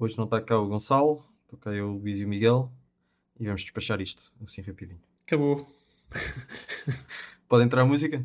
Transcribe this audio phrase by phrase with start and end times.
[0.00, 2.70] Hoje não está cá o Gonçalo, está cá eu, o Luís e o Miguel
[3.38, 5.00] e vamos despachar isto assim rapidinho.
[5.26, 5.66] Acabou.
[7.48, 8.24] Pode entrar a música?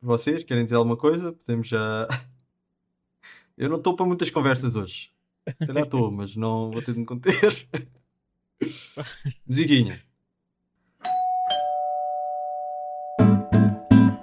[0.00, 1.34] Vocês querem dizer alguma coisa?
[1.34, 2.08] Podemos já.
[3.58, 5.10] Eu não estou para muitas conversas hoje.
[5.46, 7.68] Se calhar estou, mas não vou ter de me conter.
[9.46, 10.00] Musiquinha.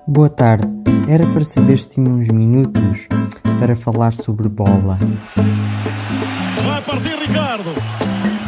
[0.07, 0.65] Boa tarde.
[1.07, 3.07] Era para saber se tinha uns minutos
[3.59, 4.97] para falar sobre bola.
[6.97, 7.75] Partir Ricardo.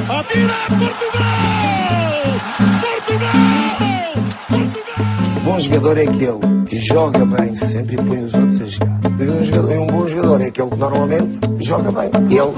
[0.09, 1.29] Atira Portugal!
[2.81, 3.29] Portugal!
[4.49, 5.43] Portugal!
[5.43, 8.99] Bom jogador é aquele que joga bem sempre e põe os outros a jogar.
[9.19, 12.09] E um, jogador, e um bom jogador é aquele que normalmente joga bem.
[12.25, 12.55] Ele.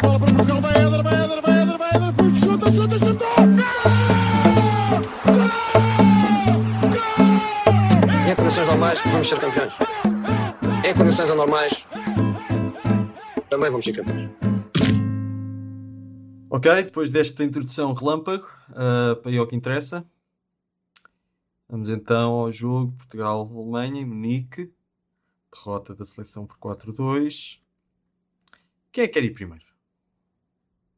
[8.31, 9.73] Em condições normais, vamos ser campeões.
[10.85, 11.85] Em condições anormais,
[13.49, 14.60] também vamos ser campeões.
[16.53, 20.05] Ok, depois desta introdução relâmpago, uh, para ir ao que interessa,
[21.70, 24.70] vamos então ao jogo Portugal-Alemanha em Munique,
[25.53, 27.61] derrota da seleção por 4-2.
[28.91, 29.65] Quem é que quer ir primeiro?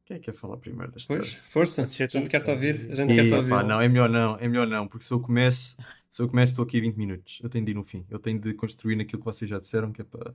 [0.04, 1.42] Quem é que quer falar primeiro desta Pois, história?
[1.42, 1.82] força.
[2.10, 2.30] A gente tu.
[2.30, 2.90] quer te ouvir.
[2.90, 3.50] A gente E, quer te ouvir.
[3.50, 5.76] pá, não, é melhor não, é melhor não, porque se eu começo,
[6.10, 7.38] se eu começo estou aqui 20 minutos.
[7.42, 8.04] Eu tenho de ir no fim.
[8.10, 10.34] Eu tenho de construir naquilo que vocês já disseram, que é para.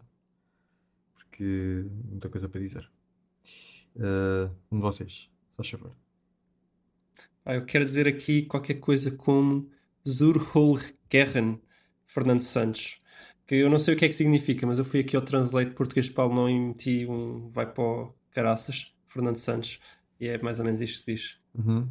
[1.16, 2.90] Porque muita coisa para dizer.
[3.96, 5.96] Uh, um de vocês, só favor.
[7.46, 9.70] Ah, eu quero dizer aqui qualquer coisa como
[10.08, 11.60] Zurholgern
[12.06, 13.02] Fernando Santos.
[13.48, 15.72] Que eu não sei o que é que significa, mas eu fui aqui ao Translate
[15.72, 19.80] português para alemão e meti um vai para o caraças, Fernando Santos.
[20.20, 21.40] E é mais ou menos isto que diz.
[21.56, 21.90] Uhum.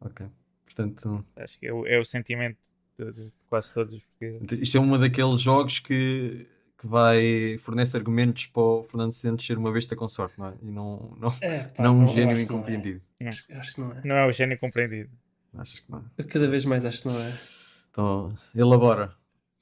[0.00, 0.26] Ok.
[0.64, 2.56] Portanto, Acho que é o, é o sentimento
[2.98, 4.62] de, de quase todos os portugueses.
[4.62, 6.46] isto é um daqueles jogos que,
[6.82, 10.54] que vai fornece argumentos para o Fernando Santos ser uma besta com sorte, não é?
[10.60, 12.60] E não, não, É, pá, não um gênio acho que não é.
[12.60, 13.00] incompreendido.
[13.24, 14.00] Acho, acho que não é.
[14.04, 15.10] Não é o gênio compreendido.
[15.56, 16.02] Achas que não é?
[16.18, 17.32] Eu cada vez mais acho que não é.
[17.90, 19.14] Então, elabora.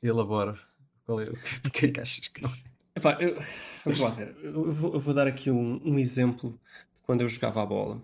[0.02, 0.58] Elabora.
[1.04, 2.54] Qual é, de que é que achas que não é?
[2.96, 3.38] Epá, eu-
[3.84, 4.34] vamos lá ver.
[4.42, 6.50] Eu vou, eu vou dar aqui um, um exemplo
[6.94, 8.00] de quando eu jogava a bola.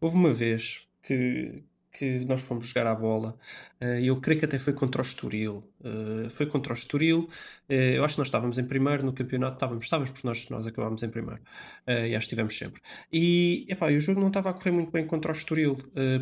[0.00, 1.62] Houve uma vez que,
[1.92, 3.36] que nós fomos jogar a bola
[3.80, 5.62] eh, eu creio que até foi contra o Estoril.
[5.84, 7.28] Eh, foi contra o Estoril.
[7.68, 9.54] eh, eu acho que nós estávamos em primeiro no campeonato.
[9.56, 11.40] Estávamos, estávamos porque nós, nós acabámos em primeiro.
[11.86, 12.80] E acho que estivemos sempre.
[13.12, 15.76] E, epá, o jogo não estava a correr muito bem contra o Estoril,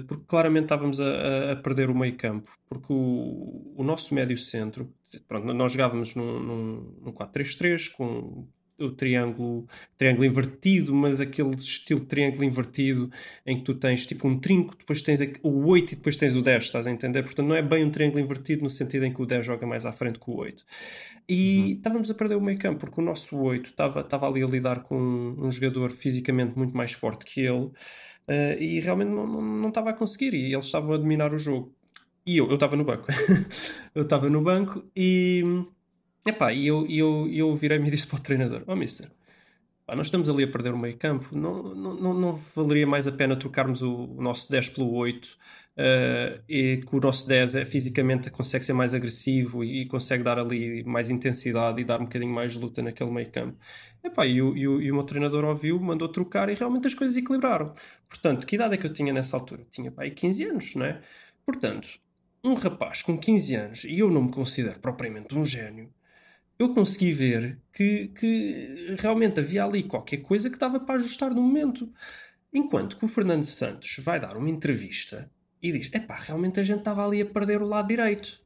[0.09, 4.93] porque claramente estávamos a- a perder o meio campo, porque o, o nosso médio centro,
[5.29, 8.47] pronto, nós jogávamos num, num, num 4-3-3 com
[8.81, 13.11] o triângulo, triângulo invertido, mas aquele estilo de triângulo invertido
[13.47, 16.43] em que tu tens tipo um trinco, depois tens o 8 e depois tens o
[16.43, 17.23] 10, estás a entender?
[17.23, 19.87] Portanto, não é bem um triângulo invertido no sentido em que o 10 joga mais
[19.87, 20.65] à frente que o 8.
[21.29, 24.47] E estávamos a perder o meio campo, porque o nosso 8 estava, estava ali a
[24.47, 27.71] lidar com um, um jogador fisicamente muito mais forte que ele
[28.31, 31.39] eh, e realmente não, não, não estava a conseguir e eles estavam a dominar o
[31.39, 31.75] jogo.
[32.25, 33.07] E eu, eu estava no banco.
[33.95, 35.43] eu estava no banco e,
[36.27, 39.11] epá, e eu, e eu, e eu virei-me e disse para o treinador: Ó, mister,
[39.87, 43.07] pá, nós estamos ali a perder o meio campo, não, não, não, não valeria mais
[43.07, 45.39] a pena trocarmos o, o nosso 10 pelo 8
[45.83, 50.39] eh, e que o nosso 10 é, fisicamente consegue ser mais agressivo e, consegue dar
[50.39, 53.57] ali mais intensidade e dar um bocadinho mais luta naquele meio campo.
[54.05, 56.93] Epá, e, o, e, o, e o meu treinador ouviu, mandou trocar e realmente as
[56.95, 57.73] coisas equilibraram.
[58.09, 59.65] Portanto, que idade é que eu tinha nessa altura?
[59.71, 61.01] Tinha pá, aí 15 anos, não é?
[61.47, 61.89] Portanto,
[62.45, 65.91] um rapaz com 15 anos, e eu não me considero propriamente um gênio,
[66.61, 71.41] eu consegui ver que, que realmente havia ali qualquer coisa que dava para ajustar no
[71.41, 71.91] momento.
[72.53, 75.31] Enquanto que o Fernando Santos vai dar uma entrevista
[75.63, 78.39] e diz: epá, realmente a gente estava ali a perder o lado direito.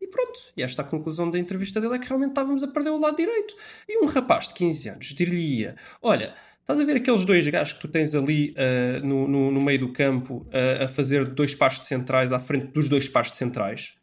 [0.00, 2.68] E pronto, e esta é a conclusão da entrevista dele é que realmente estávamos a
[2.68, 3.54] perder o lado direito.
[3.86, 7.80] E um rapaz de 15 anos dir-lhe-ia: Olha, estás a ver aqueles dois gajos que
[7.80, 11.80] tu tens ali ah, no, no, no meio do campo ah, a fazer dois passos
[11.80, 13.98] de centrais à frente dos dois passos de centrais?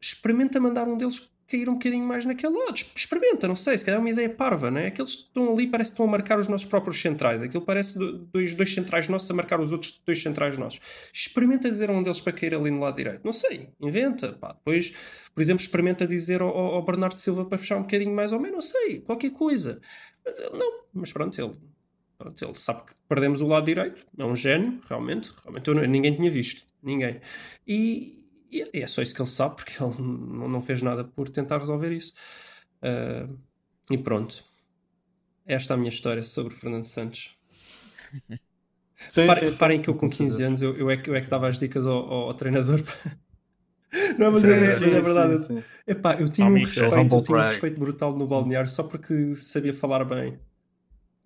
[0.00, 2.74] Experimenta mandar um deles cair um bocadinho mais naquele lado.
[2.94, 4.88] Experimenta, não sei, se calhar é uma ideia parva, não é?
[4.88, 7.42] Aqueles que estão ali parece que estão a marcar os nossos próprios centrais.
[7.42, 10.80] Aquilo parece do- dois, dois centrais nossos a marcar os outros dois centrais nossos.
[11.12, 13.20] Experimenta dizer a um deles para cair ali no lado direito.
[13.24, 14.32] Não sei, inventa.
[14.32, 14.52] Pá.
[14.52, 14.92] Depois,
[15.34, 18.54] por exemplo, experimenta dizer ao, ao Bernardo Silva para fechar um bocadinho mais ou menos,
[18.54, 19.80] não sei, qualquer coisa.
[20.24, 21.54] Ele Não, mas pronto, ele,
[22.18, 24.04] pronto, ele sabe que perdemos o lado direito.
[24.18, 25.32] É um gênio, realmente.
[25.42, 26.64] Realmente eu ninguém tinha visto.
[26.82, 27.20] Ninguém.
[27.66, 29.96] E, e é só isso que ele sabe, porque ele
[30.48, 32.14] não fez nada por tentar resolver isso.
[32.82, 33.28] Ah,
[33.90, 34.44] e pronto.
[35.44, 37.36] Esta é a minha história sobre o Fernando Santos.
[39.08, 39.52] Sim, Reparem, sim, sim.
[39.52, 41.58] reparem que eu com 15 anos eu, eu, é, que, eu é que dava as
[41.58, 42.80] dicas ao, ao- ao treinador.
[44.18, 45.34] Não, mas Sim, é, sim, é verdade.
[45.36, 45.64] sim, sim.
[45.86, 49.72] Epá, eu tinha um respeito, eu tinha um respeito brutal no balneário só porque sabia
[49.72, 50.38] falar bem.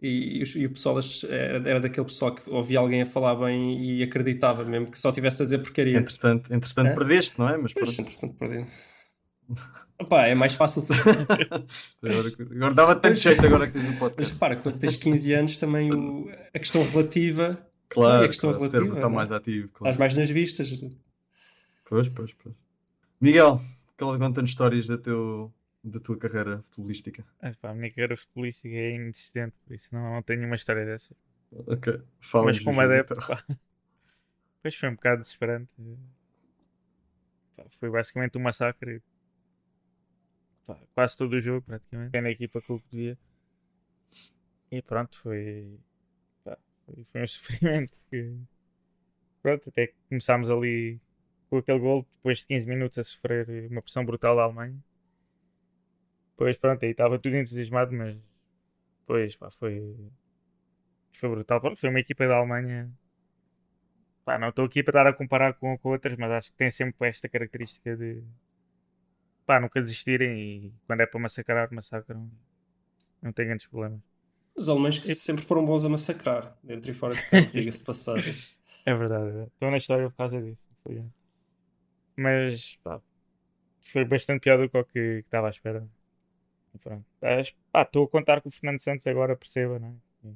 [0.02, 0.98] E, e o pessoal
[1.28, 5.42] era, daquele pessoal que ouvia alguém a falar bem e acreditava, mesmo que só tivesse
[5.42, 5.98] a dizer porcaria.
[5.98, 6.94] Entretanto, entretanto Hã?
[6.94, 7.56] perdeste, não é?
[7.58, 8.08] Mas Pois, pronto.
[8.08, 8.66] entretanto, perdi.
[10.00, 10.86] Opa, é mais fácil.
[12.02, 14.32] Agora, agora dava tanto jeito agora que tens um Mas podcast.
[14.32, 17.60] repara, quando tens 15 anos, também o- a questão relativa
[17.90, 19.10] Claro, a questão claro, relativa, está é?
[19.10, 19.68] mais ativo.
[19.68, 19.90] Claro.
[19.92, 20.70] estás mais nas vistas.
[21.86, 22.54] Pois, pois, pois.
[23.20, 23.60] Miguel,
[23.98, 25.52] conta-nos histórias da, teu,
[25.84, 27.24] da tua carreira futebolística.
[27.42, 30.84] Ah, pá, a minha carreira futebolística é inexistente, por isso não, não tenho uma história
[30.86, 31.14] dessa.
[31.66, 31.88] Ok,
[32.20, 33.44] fala Mas como adepto, pá,
[34.58, 35.74] depois foi um bocado desesperante.
[37.56, 39.02] Pá, foi basicamente um massacre.
[40.66, 42.10] Pá, quase todo o jogo, praticamente.
[42.12, 43.18] Foi na equipa que eu devia.
[44.70, 45.78] E pronto, foi.
[46.44, 48.02] pá, foi, foi um sofrimento.
[48.10, 48.36] que-
[49.42, 51.00] Pronto, até que começámos ali
[51.48, 54.78] com aquele gol, depois de 15 minutos a sofrer uma pressão brutal da Alemanha.
[56.40, 58.16] Depois, pronto, aí estava tudo entusiasmado, mas
[59.00, 59.94] depois, pá, foi.
[61.12, 61.60] Foi brutal.
[61.60, 62.90] Pronto, foi uma equipa da Alemanha.
[64.24, 66.70] Pá, não estou aqui para estar a comparar com, com outras, mas acho que tem
[66.70, 68.22] sempre esta característica de
[69.44, 72.30] pá, nunca desistirem e quando é para massacrar, massacram.
[73.20, 74.00] Não tem grandes problemas.
[74.56, 78.32] Os alemães que sempre foram bons a massacrar, dentro e fora de campo, diga-se passagem.
[78.86, 79.50] É verdade, é verdade.
[79.52, 80.58] Estou na história por causa disso.
[82.16, 82.98] Mas pá,
[83.82, 85.86] foi bastante pior do que o que estava à espera.
[86.82, 87.04] Pronto.
[87.70, 89.88] Pá, Estou a contar que o Fernando Santos agora perceba, não
[90.24, 90.30] é?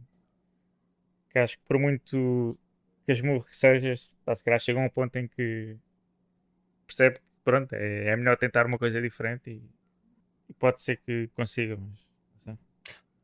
[1.30, 2.58] Que acho que por muito
[3.06, 5.76] casmurro que sejas, pá, se calhar chega um ponto em que
[6.86, 9.62] percebe que pronto, é, é melhor tentar uma coisa diferente e,
[10.48, 12.04] e pode ser que consiga, mas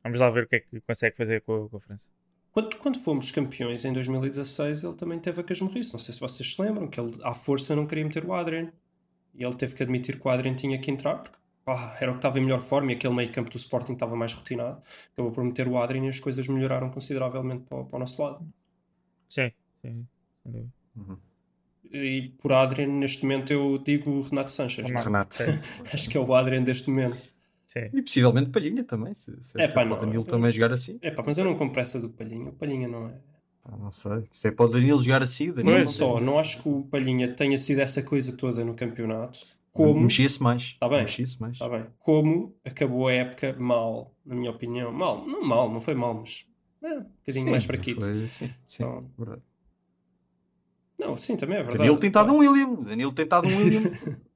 [0.03, 2.09] vamos lá ver o que é que consegue fazer com, a- com a França.
[2.53, 5.93] Quando, quando fomos campeões em 2016, ele também teve a casmurrice.
[5.93, 8.73] Não sei se vocês se lembram, que ele à força não queria meter o Adrian.
[9.35, 11.37] E ele teve que admitir que o Adrian tinha que entrar, porque
[11.75, 14.17] pá, era o que estava em melhor forma e aquele meio campo do Sporting estava
[14.17, 14.81] mais rotinado.
[15.13, 18.23] Acabou por meter o Adrian e as coisas melhoraram consideravelmente para, o- para o nosso
[18.23, 18.47] lado.
[19.29, 19.51] Sim,
[19.83, 20.07] sim.
[20.97, 21.17] Uhum.
[21.93, 24.89] E por Adrian, neste momento, eu digo Renato Sanches.
[24.89, 25.37] Renato.
[25.93, 27.29] Acho que é o Adrian deste momento.
[27.67, 27.89] Sim.
[27.93, 30.27] E possivelmente Palhinha também, se, se, É, se pá, é para não, o Danilo eu-
[30.27, 30.99] também jogar assim.
[31.03, 32.51] É pá, mas eu não compro essa do Palhinha.
[32.51, 33.15] O Palhinha não é.
[33.63, 34.25] Pá, não sei.
[34.33, 35.95] Se é para o Danilo jogar assim, o Danilo Não Pois.
[35.97, 39.39] só, não acho que o Palhinha tenha sido essa coisa toda no campeonato.
[39.73, 40.77] Como, Mexia-se mais.
[40.81, 41.01] Tá bem.
[41.03, 41.59] Mexia-se mais.
[41.59, 41.85] Tá bem.
[42.01, 44.93] Como acabou a época mal, na minha opinião.
[44.93, 46.45] Mal, não mal, não foi mal, mas
[46.83, 48.01] é, um bocadinho Sim, mais fraquito.
[48.01, 49.43] foi- sim, sim, Então, verdade.
[50.99, 51.79] Não, sim, também é verdade.
[51.79, 52.75] Danilo tem estado um William.
[52.83, 53.91] Danilo tem estado um William.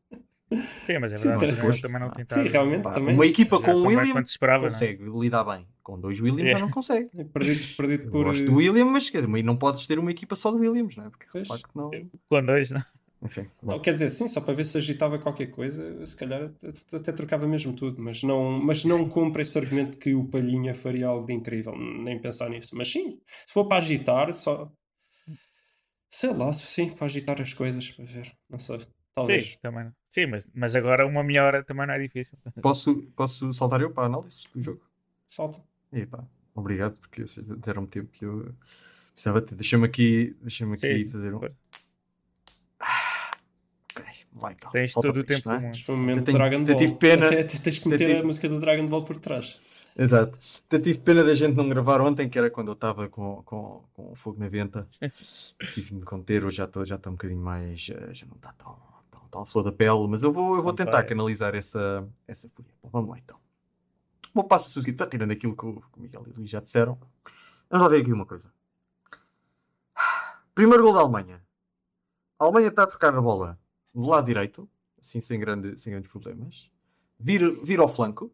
[0.85, 1.41] Sim, mas é Sim, verdade.
[1.41, 3.15] mas mas depois- também não ah, tem Sim, realmente Pá, também.
[3.15, 4.71] Uma equipa com um é William esperava, não é?
[4.71, 5.67] consegue lidar bem.
[5.83, 6.55] Com dois Williams É.
[6.55, 7.09] já não consegue.
[7.25, 8.25] Perdido, perdido Eu por.
[8.27, 11.07] gosto do William, mas quer dizer, não podes ter uma equipa só de Williams, não
[11.07, 11.11] é?
[11.11, 11.43] Porque Pois.
[11.43, 11.91] de facto não.
[12.29, 12.85] Com dois, não?
[13.25, 13.81] Enfim, bom.
[13.81, 16.51] quer dizer, sim, só para ver se agitava qualquer coisa, se calhar
[16.93, 21.07] até- trocava mesmo tudo, mas não, mas não compro esse argumento que o Palhinha faria
[21.09, 22.77] algo de incrível, nem pensar nisso.
[22.77, 24.71] Mas sim, se for para agitar, só
[26.11, 28.79] sei lá, sim, para agitar as coisas, para ver, não sei,
[29.15, 29.51] talvez.
[29.51, 29.91] Sim, também.
[30.09, 32.39] Sim, mas, mas agora uma meia hora também não é difícil.
[32.61, 34.81] Posso, posso saltar eu para a análise do jogo?
[35.29, 35.63] Salta.
[35.93, 36.25] E pá,
[36.55, 37.25] obrigado, porque
[37.59, 38.55] deram-me tempo que eu
[39.13, 39.55] precisava ter.
[39.55, 41.39] Deixa-me aqui, deixa-me aqui Sim, sim, fazer um.
[41.39, 41.57] claro.
[44.35, 44.71] Vai então.
[44.73, 45.75] Tens Falta todo o para tempo não é?
[45.75, 46.77] foi um momento tenho- Dragon Ball.
[46.77, 49.61] tive pena- Até, até tens que meter tive- a música do Dragon Ball por trás.
[49.97, 50.37] Exato.
[50.67, 53.85] Até tive pena da gente não gravar ontem, que era quando eu estava com, com,
[53.95, 54.89] com o fogo na venta.
[55.73, 57.89] Tive de me conter, hoje já estou já um bocadinho mais.
[57.91, 58.77] eh, Já não está tão,
[59.13, 61.09] tão, tão flor da pele, mas eu vou, eu vou tentar fire.
[61.11, 62.73] canalizar essa, essa fúria.
[62.83, 63.39] Bom, vamos lá então.
[64.35, 66.59] Vou passar o seguinte, tirando aquilo que o, que o Miguel e o Luís já
[66.59, 66.99] disseram.
[67.71, 68.51] Vamos lá ver aqui uma coisa.
[70.57, 71.41] Primeiro gol da Alemanha.
[72.39, 73.57] A Alemanha está a trocar a bola
[73.95, 76.71] no lado direito, assim sem, grande, sem grandes problemas.
[77.19, 78.31] Vira, vira ao flanco.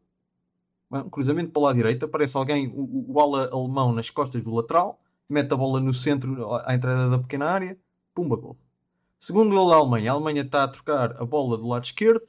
[0.90, 2.04] Um cruzamento para o lado direito.
[2.06, 5.00] Aparece alguém, o, o, ala alemão, nas costas do lateral.
[5.28, 7.78] Mete a bola no centro, à entrada da pequena área.
[8.14, 8.56] Pumba, gol.
[9.20, 10.10] Segundo gol da Alemanha.
[10.10, 12.26] A Alemanha está a trocar a bola do lado esquerdo.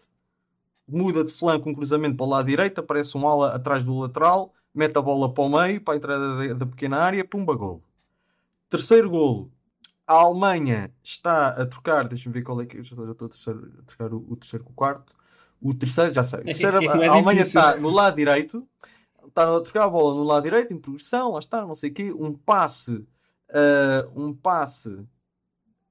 [0.88, 2.80] Muda de flanco um cruzamento para o lado direito.
[2.80, 4.54] Aparece um ala atrás do lateral.
[4.74, 7.26] Mete a bola para o meio, para a entrada da, da pequena área.
[7.26, 7.82] Pumba, gol.
[8.70, 9.52] Terceiro golo.
[10.12, 12.08] A Alemanha está a trocar.
[12.08, 12.78] Deixa-me ver qual é que.
[12.78, 15.14] Eu já estou a, terceiro- a trocar o, o terceiro com o quarto.
[15.62, 16.40] O terceiro, já sei.
[16.40, 18.68] O terceiro, É é a Alemanha está no lado direito.
[19.28, 21.94] Está a trocar a bola no lado direito, em progressão, lá está, não sei o
[21.94, 22.12] quê.
[22.12, 23.06] Um passe.
[23.50, 24.98] ah, um passe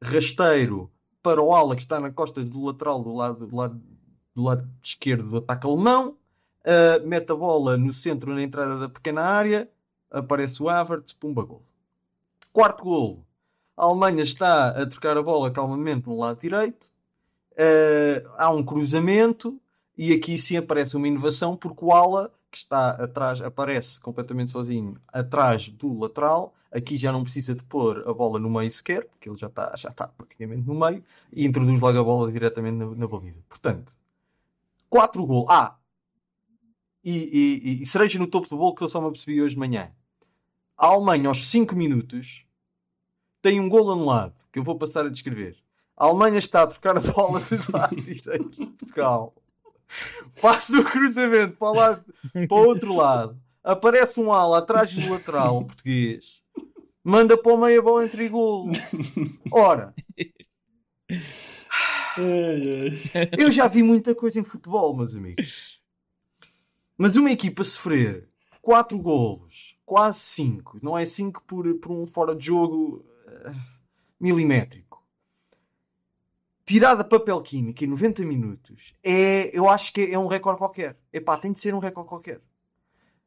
[0.03, 0.91] rasteiro
[1.23, 3.81] para o ala que está na costa do lateral do lado, do lado,
[4.35, 6.17] do lado esquerdo do ataque alemão.
[6.63, 9.71] Uh, mete a bola no centro na entrada da pequena área.
[10.11, 11.63] Aparece o Havertz, pumba gol.
[12.53, 13.25] Quarto gol.
[13.81, 16.93] A Alemanha está a trocar a bola calmamente no lado direito.
[17.53, 19.59] Uh, há um cruzamento
[19.97, 25.01] e aqui sim aparece uma inovação porque o ala que está atrás, aparece completamente sozinho
[25.09, 26.55] atrás do lateral.
[26.71, 29.75] Aqui já não precisa de pôr a bola no meio sequer, porque ele já está,
[29.75, 33.41] já está praticamente no meio, e introduz logo a bola diretamente na, na baliza.
[33.49, 33.93] Portanto,
[34.91, 35.47] 4 gols.
[35.49, 35.79] Ah,
[37.03, 39.59] e, e, e cereja no topo do bolo que eu só me apercebi hoje de
[39.59, 39.91] manhã.
[40.77, 42.45] A Alemanha, aos 5 minutos,
[43.43, 45.57] tem um gol anulado, que eu vou passar a descrever.
[45.97, 49.35] A Alemanha está a trocar a bola do lado direito de Portugal.
[50.35, 52.05] Faz o cruzamento para,
[52.49, 53.41] para o outro lado.
[53.63, 56.43] Aparece um ala atrás do lateral português.
[57.03, 58.73] Manda para o meio a bola entre golo.
[59.53, 59.95] Ora,
[63.39, 65.81] eu já vi muita coisa em futebol, meus amigos.
[66.97, 68.29] Mas uma equipa sofrer
[68.63, 73.05] 4 golos, quase 5, não é 5 por, por um fora de jogo
[74.19, 75.05] milimétrico,
[76.65, 80.97] tirada papel químico em 90 minutos, é, eu acho que é um recorde qualquer.
[81.13, 82.41] Epá, tem de ser um recorde qualquer.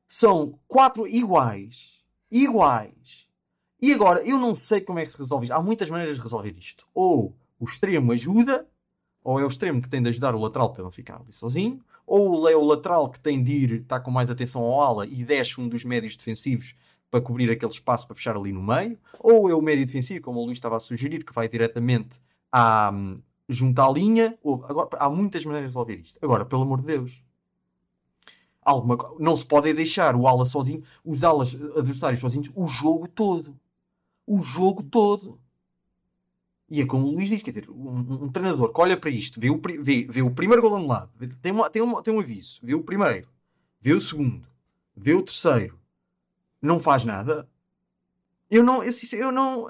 [0.07, 1.99] São 4 iguais,
[2.31, 3.27] iguais.
[3.81, 5.53] E agora, eu não sei como é que se resolve isto.
[5.53, 6.87] Há muitas maneiras de resolver isto.
[6.93, 8.65] Ou o extremo ajuda,
[9.23, 11.83] ou é o extremo que tem de ajudar o lateral para não ficar ali sozinho,
[12.05, 15.23] ou é o lateral que tem de ir, está com mais atenção ao ala e
[15.23, 16.75] deixa um dos médios defensivos
[17.13, 20.39] para cobrir aquele espaço para fechar ali no meio, ou é o médio defensivo, como
[20.39, 22.19] o Luís estava a sugerir, que vai diretamente
[22.51, 22.91] à,
[23.47, 24.35] junto à linha.
[24.43, 26.17] Agora, há muitas maneiras de resolver isto.
[26.23, 27.23] Agora, pelo amor de Deus,
[28.63, 33.55] alguma, não se pode deixar o ala sozinho, os alas adversários sozinhos, o jogo todo.
[34.25, 35.39] O jogo todo.
[36.67, 39.39] E é como o Luís diz, quer dizer, um, um treinador que olha para isto,
[39.39, 41.11] vê o, vê, vê o primeiro gol anulado,
[41.43, 43.27] tem, uma, tem, uma, tem um aviso, vê o primeiro,
[43.79, 44.47] vê o segundo,
[44.95, 45.77] vê o terceiro,
[46.63, 47.47] não faz nada.
[48.49, 49.67] Eu não, eu, eu não.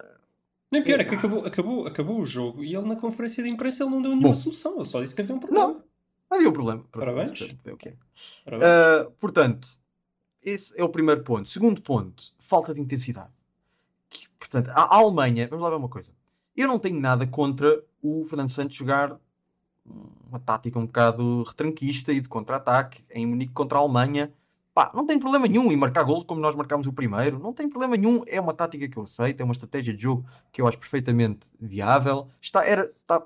[0.72, 3.84] Nem pior, é que acabou, acabou, acabou o jogo e ele na conferência de imprensa
[3.84, 5.68] ele não deu nenhuma Bom, solução, ele só disse que havia um problema.
[5.68, 5.84] Não,
[6.30, 6.84] havia um problema.
[6.92, 7.30] Parabéns.
[7.32, 7.98] Okay.
[8.46, 8.70] Parabéns.
[8.70, 9.68] Uh, portanto,
[10.42, 11.50] esse é o primeiro ponto.
[11.50, 13.32] Segundo ponto, falta de intensidade.
[14.40, 16.12] Portanto, a Alemanha, vamos lá ver uma coisa.
[16.56, 19.20] Eu não tenho nada contra o Fernando Santos jogar
[20.28, 24.32] uma tática um bocado retranquista e de contra-ataque em Munique contra a Alemanha.
[24.74, 27.38] Pá, não tem problema nenhum e marcar gol como nós marcámos o primeiro.
[27.39, 28.24] Não tem problema nenhum.
[28.25, 31.50] É uma tática que eu aceito, é uma estratégia de jogo que eu acho perfeitamente
[31.60, 32.30] viável.
[32.42, 33.24] Está, era, está,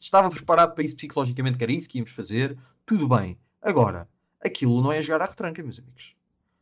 [0.00, 2.56] estava preparado para isso psicologicamente, que era isso que íamos fazer.
[2.86, 3.38] Tudo bem.
[3.60, 4.08] Agora,
[4.40, 6.16] aquilo não é jogar à retranca, meus amigos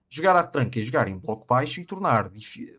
[0.08, 2.30] jogar à retranca e jogar em bloco baixo e tornar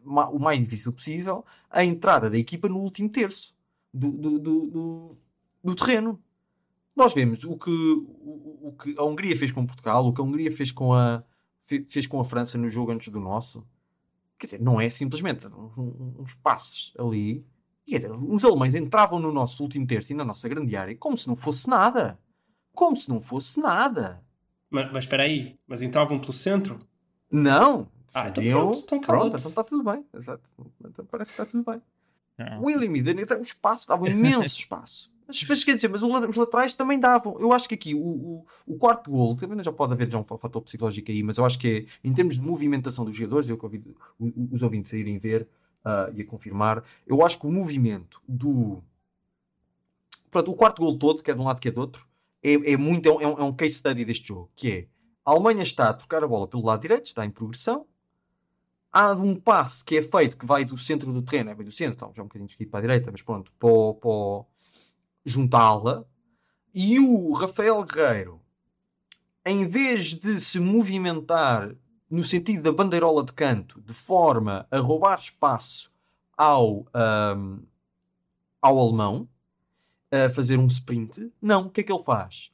[0.03, 3.55] o mais difícil possível a entrada da equipa no último terço
[3.93, 5.17] do, do, do, do,
[5.63, 6.21] do terreno.
[6.95, 10.23] Nós vemos o que, o, o, que a Hungria fez com Portugal, o que a
[10.23, 11.23] Hungria fez com a,
[11.87, 13.65] fez com a França no jogo antes do nosso.
[14.37, 17.45] Quer dizer, não é simplesmente uns passos ali.
[17.85, 21.27] Dizer, os alemães entravam no nosso último terço e na nossa grande área como se
[21.27, 22.19] não fosse nada.
[22.73, 24.23] Como se não fosse nada.
[24.69, 26.79] Mas, mas espera aí, mas entravam pelo centro?
[27.31, 27.87] Não.
[28.13, 30.05] Ah, então pronto, então pronto, então está tudo bem.
[30.13, 30.49] Exato.
[30.83, 31.81] Então parece que está tudo bem.
[32.37, 32.63] Não.
[32.63, 35.11] William Eden, o espaço, dava um imenso espaço.
[35.29, 37.39] Mas, mas quer dizer, mas os laterais também davam.
[37.39, 40.23] Eu acho que aqui o, o, o quarto gol, também já pode haver já um
[40.23, 43.59] fator psicológico aí, mas eu acho que é, em termos de movimentação dos jogadores, eu
[43.61, 43.83] ouvi
[44.51, 45.47] os ouvintes a irem ver
[45.85, 48.81] uh, e a confirmar, eu acho que o movimento do.
[50.31, 52.07] Pronto, o quarto gol todo, que é de um lado que é do outro,
[52.41, 53.07] é, é muito.
[53.07, 54.87] É um, é um case study deste jogo, que é
[55.23, 57.85] a Alemanha está a trocar a bola pelo lado direito, está em progressão.
[58.91, 61.71] Há um passe que é feito que vai do centro do terreno, é bem do
[61.71, 64.45] centro, então, já um bocadinho esquito para a direita, mas pronto, para, para
[65.29, 66.05] juntá-la.
[66.73, 68.41] E o Rafael Guerreiro,
[69.45, 71.75] em vez de se movimentar
[72.09, 75.91] no sentido da bandeirola de canto, de forma a roubar espaço
[76.37, 76.85] ao,
[77.35, 77.63] um,
[78.61, 79.27] ao alemão,
[80.11, 82.51] a fazer um sprint, não, o que é que ele faz?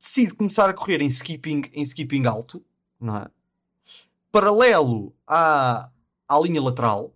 [0.00, 2.64] decide começar a correr em skipping, em skipping alto,
[2.98, 3.30] não é?
[4.32, 5.90] paralelo à,
[6.26, 7.14] à linha lateral,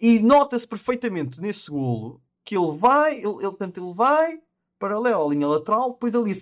[0.00, 4.40] e nota-se perfeitamente nesse golo que ele vai, ele, ele, tanto ele vai
[4.78, 6.32] paralelo à linha lateral, depois ali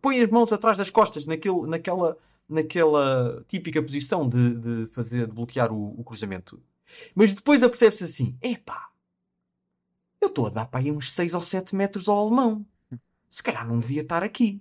[0.00, 2.16] põe as mãos atrás das costas naquele, naquela,
[2.48, 6.60] naquela típica posição de, de fazer de bloquear o, o cruzamento.
[7.14, 8.88] Mas depois apercebe-se assim: epá,
[10.20, 12.66] eu estou a dar para aí uns 6 ou 7 metros ao alemão
[13.30, 14.60] se calhar não devia estar aqui.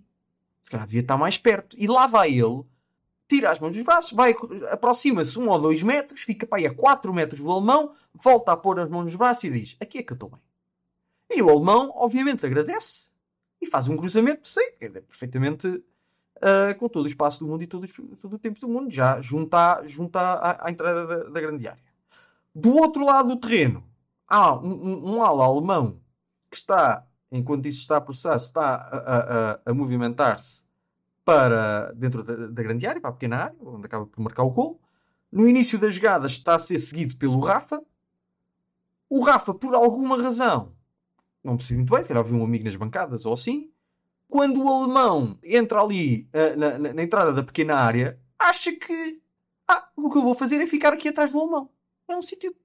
[0.61, 1.75] Se calhar devia estar mais perto.
[1.77, 2.63] E lá vai ele,
[3.27, 4.35] tira as mãos dos braços, vai,
[4.71, 8.57] aproxima-se um ou dois metros, fica para aí a 4 metros do alemão, volta a
[8.57, 10.39] pôr as mãos nos braços e diz: Aqui é que eu estou bem.
[11.29, 13.09] E o alemão, obviamente, agradece
[13.61, 17.67] e faz um cruzamento, sei, é perfeitamente uh, com todo o espaço do mundo e
[17.67, 21.67] todo, todo o tempo do mundo, já junta, junta à, à entrada da, da, grande
[21.67, 21.83] área.
[22.55, 23.83] Do outro lado do terreno,
[24.27, 25.99] há um, um, um ala alemão
[26.49, 30.63] que está enquanto isso está a processar, está a, a, a movimentar-se
[31.23, 34.49] para dentro da, da grande área, para a pequena área, onde acaba por marcar o
[34.49, 34.79] gol.
[35.31, 37.81] No início da jogada está a ser seguido pelo Rafa.
[39.07, 40.73] O Rafa, por alguma razão,
[41.43, 43.71] não percebi muito bem, quero ouvir um amigo nas bancadas ou assim.
[44.27, 49.21] Quando o alemão entra ali ah, na, na- na entrada da pequena área, acha que
[49.67, 51.69] ah, o que eu vou fazer é ficar aqui atrás do alemão.
[52.07, 52.55] É um sítio,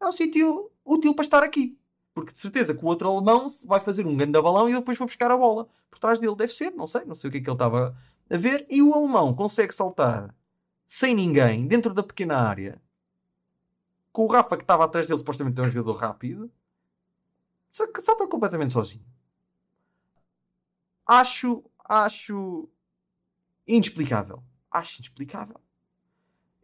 [0.00, 1.78] é um sítio útil para estar aqui.
[2.14, 4.98] Porque de certeza que o outro alemão vai fazer um grande balão e eu depois
[4.98, 6.34] vou buscar a bola por trás dele.
[6.34, 7.96] Deve ser, não sei, não sei o que é que ele estava
[8.28, 8.66] a ver.
[8.68, 10.34] E o alemão consegue saltar
[10.86, 12.80] sem ninguém dentro da pequena área
[14.12, 16.50] com o Rafa que estava atrás dele, supostamente é um jogador rápido,
[17.78, 19.04] só que salta completamente sozinho.
[21.06, 22.68] Acho, acho
[23.66, 24.42] inexplicável.
[24.70, 25.60] Acho inexplicável.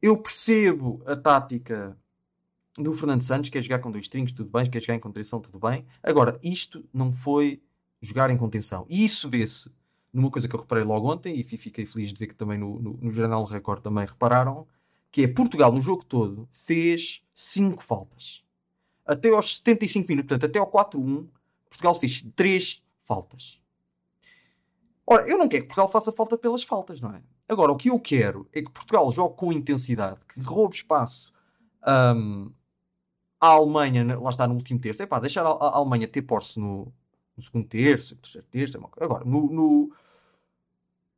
[0.02, 1.96] Eu percebo a tática
[2.76, 5.58] do Fernando Santos, quer jogar com dois trinques, tudo bem, quer jogar em contenção, tudo
[5.58, 5.86] bem.
[6.02, 7.62] Agora, isto não foi
[8.02, 8.84] jogar em contenção.
[8.88, 9.72] E isso vê-se
[10.12, 12.58] numa coisa que eu reparei logo ontem, e fi- fiquei feliz de ver que também
[12.58, 14.66] no, no, no Jornal Record também repararam,
[15.10, 18.43] que é Portugal no jogo todo fez 5 faltas.
[19.06, 21.26] Até aos 75 minutos, portanto, até ao 4-1,
[21.68, 23.58] Portugal fez 3 faltas.
[25.06, 27.22] Ora, eu não quero que Portugal faça falta pelas faltas, não é?
[27.46, 31.30] Agora, o que eu quero é que Portugal jogue com intensidade, que roube espaço
[32.16, 32.50] hum,
[33.38, 35.02] à Alemanha, lá está no último terço.
[35.02, 36.90] É pá, deixar a, Alemanha ter posse no,
[37.36, 38.78] no segundo terço, terceiro terço.
[38.78, 39.04] é.
[39.04, 39.92] Agora, no, no,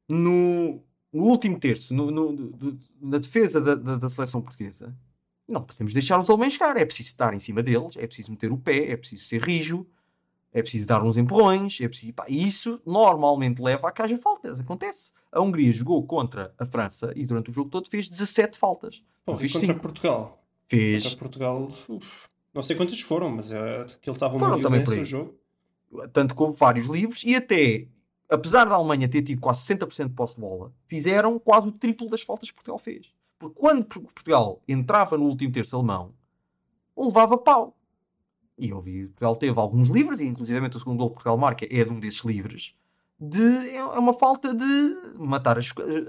[0.09, 4.93] no, no último terço, no, no- na defesa da, da, da seleção portuguesa,
[5.49, 6.77] não podemos deixar os alemães chegar.
[6.77, 9.87] É preciso estar em cima deles, é preciso meter o pé, é preciso ser rijo,
[10.53, 11.79] é preciso dar uns empurrões.
[11.81, 14.59] É preciso, pá, e isso normalmente leva a que haja faltas.
[14.61, 15.13] Acontece.
[15.31, 19.03] A Hungria jogou contra a França e durante o jogo todo fez 17 faltas.
[19.27, 19.81] Bom, fez contra 5.
[19.81, 20.43] Portugal.
[20.69, 24.83] Fez Contra Portugal, uf, não sei quantas foram, mas é, aquilo estava Foram uma também
[24.83, 25.03] por violência aí.
[25.03, 25.39] o jogo.
[26.13, 27.87] tanto que houve vários livros e até,
[28.29, 32.09] apesar da Alemanha ter tido quase 60% de posse de bola, fizeram quase o triplo
[32.09, 33.13] das faltas que Portugal fez.
[33.39, 36.15] Porque quando Por- Portugal entrava no último terço alemão,
[36.97, 37.77] levava pau.
[38.59, 41.67] E eu vi, Portugal teve alguns livros, e inclusive o segundo gol que Portugal marca
[41.71, 42.75] é de um desses livros,
[43.21, 44.65] de, é uma falta de
[45.19, 45.61] matar a,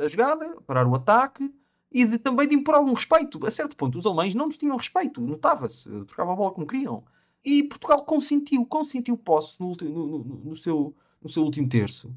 [0.03, 1.53] a jogada, parar o ataque,
[1.91, 3.45] e de, também de impor algum respeito.
[3.45, 7.03] A certo ponto, os alemães não nos tinham respeito, notava-se, trocavam a bola como queriam.
[7.43, 12.13] E Portugal consentiu, consentiu posse no, no, no- no seu, no seu último terço.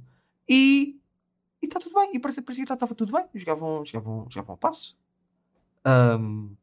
[0.49, 1.00] E
[1.63, 2.11] e está tudo bem.
[2.15, 3.27] E parecia, parecia que estava tudo bem.
[3.35, 4.97] Jogavam, jogavam, jogavam ao passo.
[5.85, 6.55] Ahm,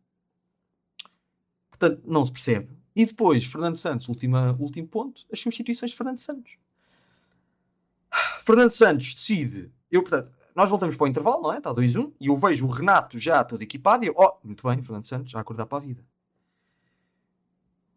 [1.70, 2.76] portanto, não se percebe.
[2.96, 6.58] E depois, Fernando Santos, última, último ponto, as substituições de Fernando Santos.
[8.44, 9.72] Fernando Santos decide.
[9.92, 11.60] Eu, portanto, nós voltamos para o intervalo, não é?
[11.60, 12.12] Está 2-1.
[12.20, 14.04] E eu vejo o Renato já todo equipado.
[14.04, 16.04] E eu, oh, muito bem, Fernando Santos, já acordar para a vida.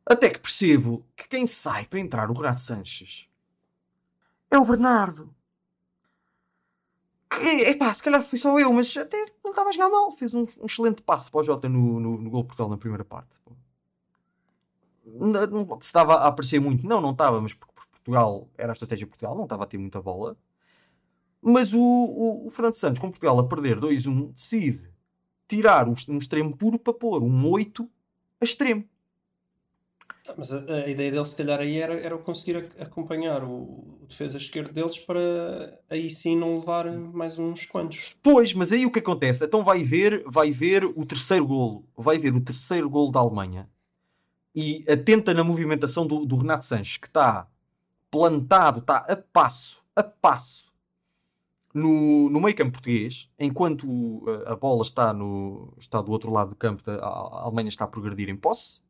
[0.04, 3.26] Até que percebo que quem sai para entrar o Renato Sanches
[4.50, 5.34] é o Bernardo.
[7.30, 10.10] Que, epá, se calhar fui só eu, mas até não estava a jogar mal.
[10.12, 12.76] Fez um, um excelente passo para o Jota no, no, no gol de Portugal na
[12.76, 13.38] primeira parte.
[15.04, 19.06] Não, não- estava a aparecer muito, não, não estava, mas porque Portugal era a estratégia
[19.06, 20.36] de Portugal, não estava a ter muita bola.
[21.42, 24.90] Mas o, o, o Fernando Santos, com Portugal a perder 2-1, decide
[25.48, 27.88] tirar um, um extremo puro para pôr um 8
[28.40, 28.84] a extremo.
[30.28, 34.06] Ah, Mas a, a ideia dele, se calhar, aí era, era conseguir acompanhar o, o
[34.08, 38.16] defesa esquerdo deles para aí sim não levar mais uns quantos.
[38.22, 39.44] Pois, mas aí o que acontece?
[39.44, 43.68] Então vai ver, vai ver o terceiro golo, vai ver o terceiro golo da Alemanha
[44.54, 47.46] e atenta na movimentação do, do Renato Sanches, que está
[48.10, 50.70] plantado, está a passo, a passo
[51.72, 56.50] no, no meio campo português, enquanto uh, a bola está, no, está do outro lado
[56.50, 58.82] do campo, a Alemanha está a progredir em posse.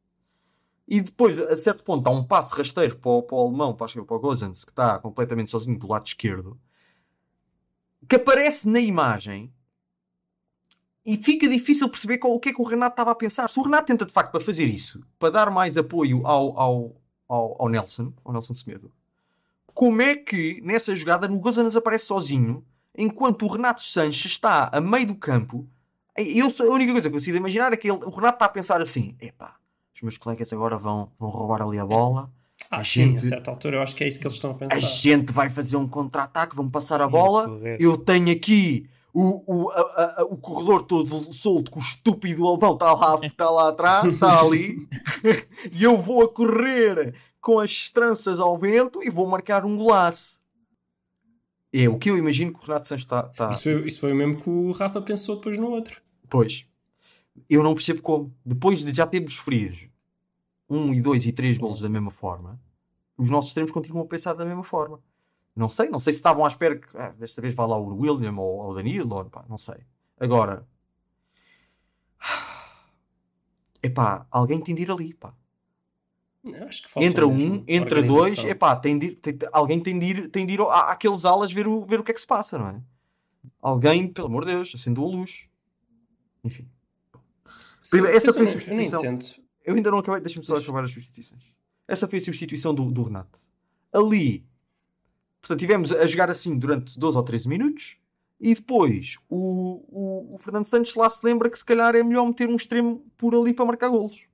[0.91, 3.91] E depois, a certo ponto, há um passo rasteiro para o, para o alemão, para,
[3.93, 6.59] é para o Gozens, que está completamente sozinho do lado esquerdo
[8.09, 9.53] que aparece na imagem
[11.07, 13.49] e fica difícil perceber qual, o que é que o Renato estava a pensar.
[13.49, 16.97] Se o Renato tenta de facto para fazer isso, para dar mais apoio ao, ao,
[17.29, 18.91] ao, ao Nelson, ao Nelson Semedo,
[19.73, 22.65] como é que nessa jogada no Gozanas aparece sozinho,
[22.97, 25.69] enquanto o Renato Sanches está a meio do campo?
[26.17, 28.49] Eu, a única coisa que eu consigo imaginar é que ele- o Renato está a
[28.49, 29.60] pensar assim: epá,
[30.01, 32.31] os meus colegas agora vão, vão roubar ali a bola.
[32.71, 34.51] Ah, A sim, gente- a certa altura eu acho que é isso que eles estão
[34.51, 34.81] a A pensar.
[34.81, 37.49] gente vai fazer um contra-ataque, vão passar a bola.
[37.49, 37.77] correr.
[37.81, 42.47] Eu tenho aqui o, o, a- a- a- o corredor todo solto, que o estúpido
[42.47, 44.89] alemão está lá, está lá atrás, está ali,
[45.73, 50.39] e eu vou a correr com as tranças ao vento e vou marcar um golaço.
[51.73, 53.29] É o que eu imagino que o Renato Santos está.
[53.31, 56.01] está- Isso, foi, isso foi o mesmo que o Rafa pensou depois no outro.
[56.29, 56.67] Pois.
[57.49, 58.35] Eu não percebo como.
[58.45, 59.77] Depois de já termos sofrido
[60.71, 62.59] um e dois e três golos da mesma forma,
[63.19, 65.01] os nossos extremos continuam a pensar da mesma forma.
[65.55, 67.95] Não sei, não sei se estavam à espera que ah, desta vez vá lá o
[67.99, 69.79] William ou, ou o Danilo, ou, pá, não sei.
[70.19, 70.67] Agora,
[73.83, 75.35] epá, alguém tem de ir ali, pá.
[77.05, 80.61] Entra um, entra dois, epá, tem de tem- alguém tem de ir, tem de ir
[80.63, 82.81] à- àqueles alas ver o, ver o que é que se passa, não é?
[83.61, 85.47] Alguém, pelo amor de Deus, acendeu a luz.
[86.43, 86.67] Enfim.
[87.91, 89.01] Primeiro, essa foi a substituição.
[89.71, 91.43] Eu ainda não acabei, deixa-me só acabar as substituições.
[91.87, 93.39] Essa foi a substituição do, do Renato.
[93.93, 94.45] Ali,
[95.41, 97.97] portanto, tivemos a jogar assim durante 12 ou 13 minutos
[98.41, 102.27] e depois o, o, o Fernando Santos lá se lembra que se calhar é melhor
[102.27, 104.27] meter um extremo por ali para marcar golos.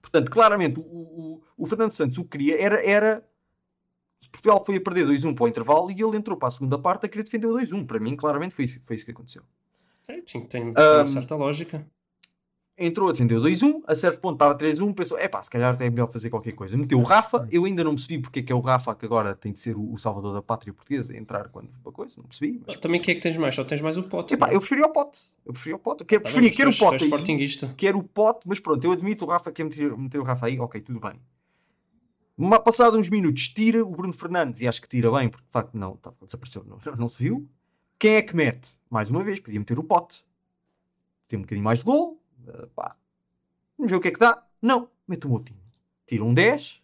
[0.00, 3.28] Portanto, claramente, o, o, o Fernando Santos o que queria era, era.
[4.32, 7.04] Portugal foi a perder 2-1 para o intervalo e ele entrou para a segunda parte
[7.04, 7.86] a querer defender o 2-1.
[7.86, 9.42] Para mim, claramente, foi isso, foi isso que aconteceu.
[10.06, 11.86] É, Sim, tem Ahm, uma certa lógica.
[12.78, 16.10] Entrou, atendeu 2-1, a certo ponto estava 3-1, pensou, é pá, se calhar é melhor
[16.12, 16.76] fazer qualquer coisa.
[16.76, 19.34] Meteu o Rafa, eu ainda não percebi porque é que é o Rafa que agora
[19.34, 22.62] tem de ser o, o salvador da pátria portuguesa, entrar quando uma coisa, não percebi.
[22.64, 22.76] Mas...
[22.76, 23.54] Também quem é que tens mais?
[23.54, 24.34] Só tens mais o pote.
[24.34, 24.54] Epá, é?
[24.54, 27.72] eu preferia o pote, eu preferia o pote, quero, Tá preferia, quero o pote aí,
[27.76, 30.58] quero o pote, mas pronto, eu admito o Rafa quer meter, meter o Rafa aí,
[30.60, 31.20] ok, tudo bem.
[32.36, 35.50] Mas passado uns minutos, tira o Bruno Fernandes, e acho que tira bem, porque de
[35.50, 37.48] facto não, tá, desapareceu, não, não se viu.
[37.98, 38.78] Quem é que mete?
[38.88, 40.24] Mais uma vez, podia meter o pote.
[41.26, 42.17] Tem um bocadinho mais de gol,
[42.74, 42.96] pá,
[43.76, 44.42] Vamos ver o que é que dá.
[44.60, 45.58] Não, mete o Moutinho.
[46.06, 46.82] Tira um 10,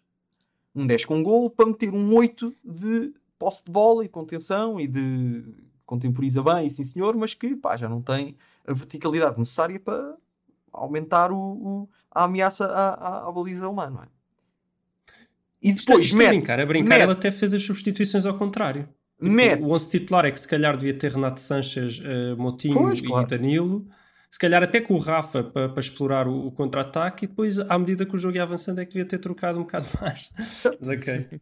[0.75, 4.79] um 10 com gol, para meter um 8 de posse de bola e de contenção
[4.81, 5.45] e de
[5.85, 10.17] contemporiza bem, sim senhor, mas que pá, já não tem a verticalidade necessária para
[10.73, 14.09] aumentar o, o- a ameaça à, à, à baliza alemã, não é?
[15.63, 18.27] E Isto depois isto é mete, brincar, a brincar, mete, ele até fez as substituições
[18.27, 18.89] ao contrário.
[19.21, 22.99] mete, O 11 titular é que se calhar devia ter Renato Sanches, eh, Motinho Pois,
[22.99, 23.27] e claro.
[23.27, 23.87] Danilo.
[24.35, 28.05] Se calhar até com o Rafa para explorar o, o contra-ataque e depois, à medida
[28.05, 30.29] que o jogo ia avançando, é que devia ter trocado um bocado mais.
[30.37, 31.41] Mas ok.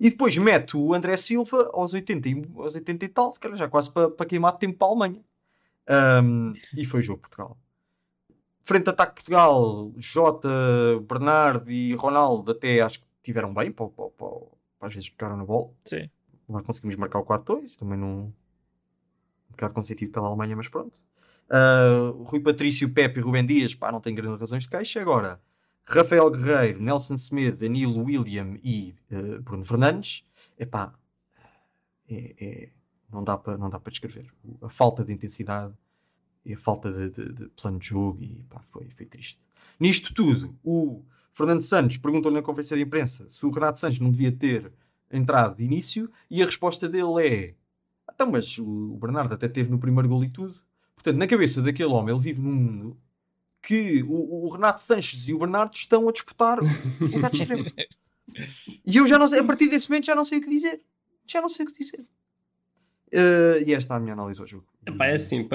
[0.00, 3.56] E depois mete o André Silva aos 80 e, aos 80 e tal, se calhar
[3.56, 5.24] já quase para, para queimar tempo para a Alemanha.
[5.86, 7.56] Ahm, e foi o jogo de Portugal.
[8.64, 10.48] Frente de ataque Portugal, Jota,
[11.08, 14.28] Bernardo e Ronaldo até acho que tiveram bem, para, para, para,
[14.80, 15.70] para às vezes tocaram na bola.
[15.84, 16.10] Sim.
[16.48, 18.32] Lá conseguimos marcar o 4-2, também num um
[19.52, 21.03] bocado consentido pela Alemanha, mas pronto.
[21.50, 25.00] Ah, Rui Patrício, Pepe e Rubem Dias, pá, não tem grandes razões de queixa.
[25.00, 25.40] Agora,
[25.84, 30.24] Rafael Guerreiro, Nelson Semedo, Danilo William e eh, Bruno Fernandes,
[30.58, 30.94] epá,
[32.08, 32.68] é, é,
[33.12, 34.32] não dá para não dá para descrever.
[34.62, 35.74] A falta de intensidade
[36.44, 39.38] e a falta de, de- de plano de jogo e pá, foi, foi triste.
[39.78, 41.02] Nisto tudo, o
[41.32, 44.72] Fernando Santos perguntou-lhe na conferência de imprensa se o Renato Santos não devia ter
[45.10, 47.54] entrado de início e a resposta dele é
[48.12, 50.54] então, mas o Bernardo até teve no primeiro gol e tudo.
[50.94, 52.96] Portanto, na cabeça daquele homem, ele vive num mundo
[53.60, 56.64] que o, o Renato Sanches e o Bernardo estão a disputar o
[57.00, 57.64] lugar de extremo.
[58.84, 60.80] E eu já não sei, a partir desse momento já não sei o que dizer.
[61.26, 62.04] Já não sei o que dizer.
[63.12, 64.66] Eh, e esta é a minha análise ao jogo.
[64.86, 65.48] Epá, é assim,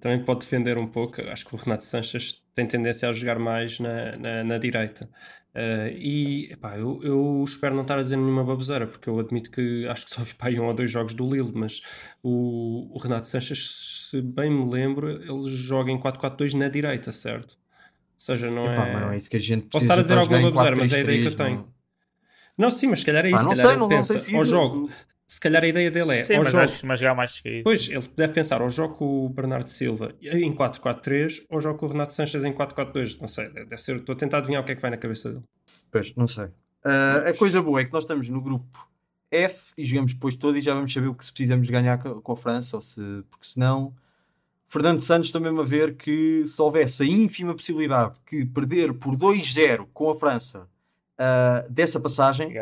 [0.00, 1.20] também pode defender um pouco.
[1.22, 5.08] Acho que o Renato Sanches tem tendência a jogar mais na, na, na direita.
[5.54, 9.50] Eh, e epá, eu, eu espero não estar a dizer nenhuma baboseira, porque eu admito
[9.50, 11.82] que acho que só vi pá, um ou dois jogos do Lille, mas
[12.22, 17.52] o, o Renato Sanches, se bem me lembro, ele joga em 4-4-2 na direita, certo?
[17.52, 19.00] Ou seja, não Epá, é.
[19.00, 21.00] não é isso que a gente Posso estar a dizer alguma baboseira, mas é a
[21.00, 21.56] ideia que eu 4-3-3, tenho.
[21.58, 21.72] não-
[22.56, 23.44] Não, sim, mas se calhar é Pá, isso.
[23.44, 24.90] não se calhar sei, não, não pensa, sei se ao jogo,
[25.32, 27.64] se calhar a ideia dele é, Sim, mas jogo, acho que jogar mais descaído.
[27.64, 31.86] Pois, ele deve pensar ou jogo com o Bernardo Silva em 4-4-3 ou jogo com
[31.86, 33.18] o Renato Sanches em 4-4-2.
[33.20, 33.96] Não sei, deve ser.
[33.96, 35.42] Estou a tentar adivinhar o que é que vai na cabeça dele.
[35.90, 36.48] Pois, não sei.
[36.84, 38.88] Ah, a coisa boa é que nós estamos no grupo
[39.30, 42.20] F e jogamos depois todo e já vamos saber o que se precisamos ganhar co-
[42.20, 43.94] com a França, ou se, porque senão
[44.68, 49.86] Fernando Santos também a ver que se houvesse a ínfima possibilidade que perder por 2-0
[49.92, 50.68] com a França
[51.22, 52.52] ah, dessa passagem,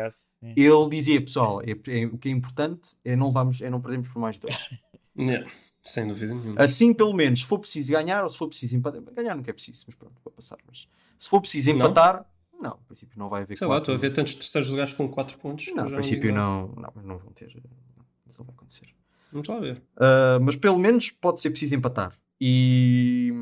[0.55, 4.07] ele dizia, pessoal, é- é- o que é importante é não, vamos, é não perdermos
[4.09, 4.55] por mais dois.
[5.17, 5.45] Yeah,
[5.83, 6.55] sem dúvida nenhuma.
[6.63, 9.51] Assim, pelo menos, se for preciso ganhar ou se for preciso empatar, ganhar não é
[9.53, 10.57] preciso, mas pronto, para passar.
[10.65, 10.87] Mas
[11.19, 11.75] se for preciso Não?
[11.77, 12.25] empatar,
[12.61, 14.93] não, no princípio não vai haver Sei lá, quatro- estou a ver tantos terceiros lugares
[14.93, 15.67] com 4 pontos.
[15.75, 17.47] Não, já princípio não, não, não vão ter.
[17.55, 18.87] Não, isso não vai acontecer.
[19.33, 19.77] Vamos lá ver.
[19.97, 22.17] Uh, mas pelo menos pode ser preciso empatar.
[22.39, 23.33] E,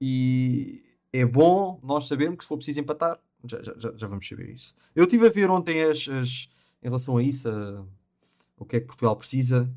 [0.00, 0.83] e
[1.20, 4.74] é bom nós sabermos que se for preciso empatar, já, já, já- vamos saber isso.
[4.94, 6.48] Eu estive a ver ontem as, as-
[6.82, 7.84] em relação a isso, a-
[8.58, 9.70] o que é que Portugal precisa.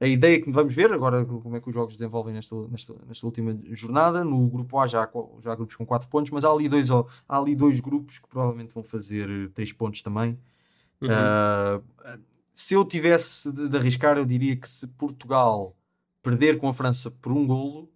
[0.00, 2.94] A ideia que vamos ver agora, como é que os jogos se desenvolvem nesta, nesta,
[3.06, 4.22] nesta última jornada.
[4.24, 5.10] No grupo A já há,
[5.42, 8.28] já há grupos com 4 pontos, mas há ali, dois, há ali dois grupos que
[8.28, 10.38] provavelmente vão fazer 3 pontos também.
[11.00, 11.08] Uhum.
[11.10, 11.80] Ah,
[12.52, 15.76] se eu tivesse de, de arriscar, eu diria que se Portugal
[16.22, 17.88] perder com a França por um golo,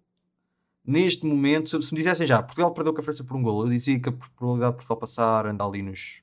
[0.85, 3.65] neste momento, se, se me dissessem já, Portugal perdeu com a França por um golo,
[3.65, 6.21] eu dizia que a probabilidade de Portugal passar anda ali nos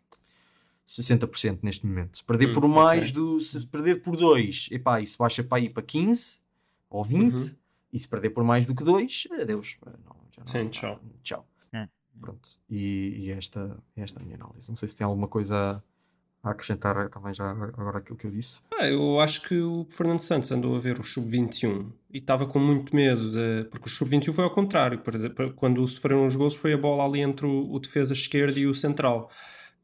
[0.86, 2.18] 60% neste momento.
[2.18, 3.12] Se perder Hum, por mais ok.
[3.12, 3.40] do.
[3.40, 6.40] Se perder por 2, epá, isso baixa para aí para 15
[6.88, 7.34] ou 20.
[7.34, 7.54] Uhum.
[7.92, 9.76] E se perder por mais do que 2, adeus.
[9.84, 11.00] Não, já não- Sim, tchau.
[11.22, 11.46] Tchau.
[11.74, 11.86] Hum.
[12.20, 12.48] Pronto.
[12.68, 14.68] E, e esta, esta é a minha análise.
[14.68, 15.82] Não sei se tem alguma coisa
[16.48, 18.60] a acrescentar também já agora aquilo que eu disse.
[18.78, 22.58] Ah, eu acho que o Fernando Santos andou a ver o Sub-21 e estava com
[22.58, 25.00] muito medo, de, porque o Sub-21 foi ao contrário.
[25.56, 29.30] Quando sofreram os gols, foi a bola ali entre o, defesa esquerdo e o central.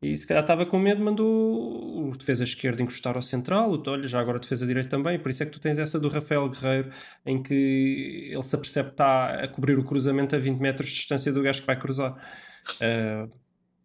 [0.03, 4.07] E se calhar estava com medo, mandou o defesa esquerdo encostar ao central, o olha,
[4.07, 5.19] já agora defesa direito também.
[5.19, 6.91] Por isso é que tu tens essa do Rafael Guerreiro,
[7.25, 10.95] em que ele se apercebe que está a cobrir o cruzamento a 20 metros de
[10.97, 12.17] distância do gajo que vai cruzar.
[12.81, 13.29] Ah,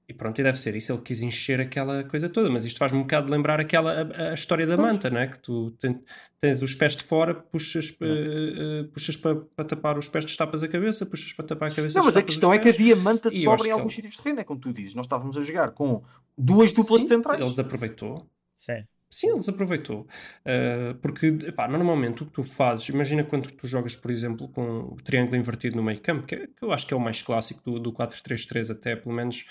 [0.10, 0.92] e pronto, e deve ser isso.
[0.92, 4.34] Ele quis encher aquela coisa toda, mas isto faz-me um bocado lembrar aquela a, a
[4.34, 5.28] história da manta, não é?
[5.28, 6.02] Que tu ten-
[6.42, 10.64] tens os pés de fora, puxas, eh, eh, puxas para, para tapar os pés, destapas
[10.64, 12.00] a cabeça, puxas para tapar a cabeça.
[12.00, 14.24] Não, mas a questão é que havia manta de sobra em alguns ele- sítios de
[14.24, 14.96] terreno, é como tu dizes.
[14.96, 16.04] Nós estávamos a jogar com
[16.36, 17.40] duas duplas Sim, centrais.
[17.40, 18.28] Ele desaproveitou.
[18.56, 18.84] Sim.
[19.12, 20.02] Sim, ele desaproveitou.
[20.46, 24.82] Uh, porque, epá, normalmente o que tu fazes, imagina quando tu jogas, por exemplo, com
[24.94, 27.22] o triângulo invertido no meio campo, que, é- que eu acho que é o mais
[27.24, 29.46] clássico do, do 4-3-3 até, pelo menos,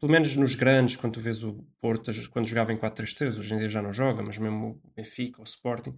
[0.00, 3.58] pelo menos nos grandes, quando tu vês o Porto, quando jogava em 4-3-3, hoje em
[3.58, 5.94] dia já não joga, mas mesmo o Benfica, o Sporting,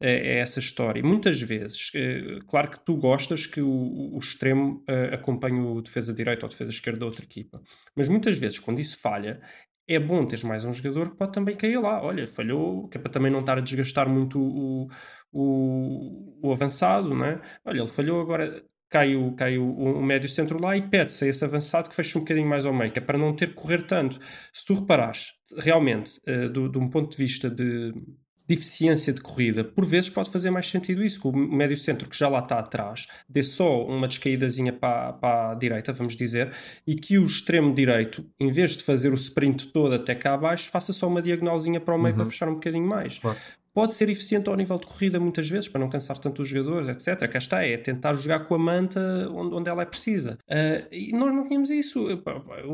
[0.00, 1.00] é, é essa história.
[1.00, 5.80] E muitas vezes, eh, claro que tu gostas que o, o extremo eh, acompanhe o
[5.80, 7.60] defesa direito ou defesa esquerda da outra equipa,
[7.94, 9.40] mas muitas vezes, quando isso falha,
[9.88, 12.02] é bom teres mais um jogador que pode também cair lá.
[12.02, 14.88] Olha, falhou, que é para também não estar a desgastar muito o,
[15.32, 17.40] o, o avançado, não é?
[17.64, 21.28] Olha, ele falhou, agora cai o, cai o, o médio centro lá e pede-se a
[21.28, 23.54] esse avançado que feche um bocadinho mais ao meio, que é para não ter que
[23.54, 24.18] correr tanto.
[24.52, 29.20] Se tu reparares, realmente, eh, do, de um ponto de vista de, de eficiência de
[29.20, 32.40] corrida, por vezes pode fazer mais sentido isso, que o médio centro que já lá
[32.40, 36.52] está atrás dê só uma descaídazinha para, para a direita, vamos dizer,
[36.86, 40.68] e que o extremo direito, em vez de fazer o sprint todo até cá abaixo,
[40.70, 42.16] faça só uma diagonalzinha para o meio Uhum.
[42.16, 43.18] para fechar um bocadinho mais.
[43.18, 43.38] Claro.
[43.74, 46.88] Pode ser eficiente ao nível de corrida muitas vezes, para não cansar tanto os jogadores,
[46.90, 47.26] etc.
[47.30, 49.00] Cá está, é tentar jogar com a manta
[49.32, 50.38] onde, onde ela é precisa.
[50.50, 52.06] Ah, e nós não tínhamos isso.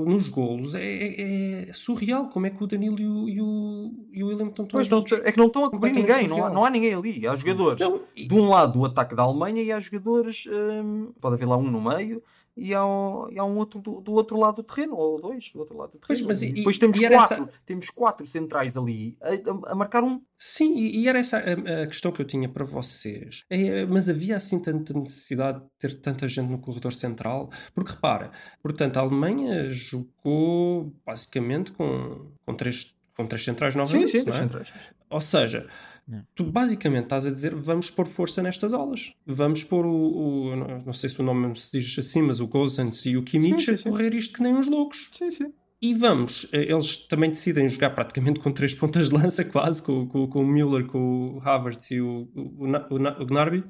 [0.06, 3.92] Nos golos é, é- é surreal como é que o Danilo e o, e o,
[4.12, 6.50] e o William estão Pois não, é que não estão a cobrir ninguém, não há,
[6.50, 7.26] não há ninguém ali.
[7.26, 11.12] Há jogadores Não, e- de um lado do ataque da Alemanha e há jogadores, hum,
[11.20, 12.22] pode haver lá um no meio
[12.58, 15.50] e há um, e há um outro do, do outro lado do terreno, ou dois
[15.52, 16.28] do outro lado do Pois, terreno.
[16.28, 19.74] mas E depois temos e era quatro, essa- temos quatro centrais ali a, a- a
[19.74, 20.20] marcar um.
[20.36, 23.44] Sim, e, era essa a, a questão que eu tinha para vocês.
[23.50, 27.50] É, mas havia assim tanta necessidade de ter tanta gente no corredor central?
[27.74, 28.30] Porque repara,
[28.62, 34.08] portanto, a Alemanha jogou basicamente com, com, três, com três centrais novamente.
[34.10, 34.42] sim, três é?
[34.42, 34.72] centrais.
[35.10, 35.66] Ou seja,
[36.08, 36.24] Não.
[36.34, 39.12] tu basicamente estás a dizer vamos pôr força nestas aulas.
[39.26, 43.04] Vamos pôr o, o- não- sei se o nome se diz assim, mas o Gozens
[43.04, 43.90] e o Kimmich Sim, sim, a sim.
[43.90, 45.10] correr isto que nem uns loucos.
[45.12, 45.52] Sim, sim.
[45.80, 50.08] E vamos, eh, eles também decidem jogar praticamente com três pontas de lança, quase, com,
[50.08, 53.62] com, com o Müller, com o Havertz e o, o, o, o, Na- o Gnabry.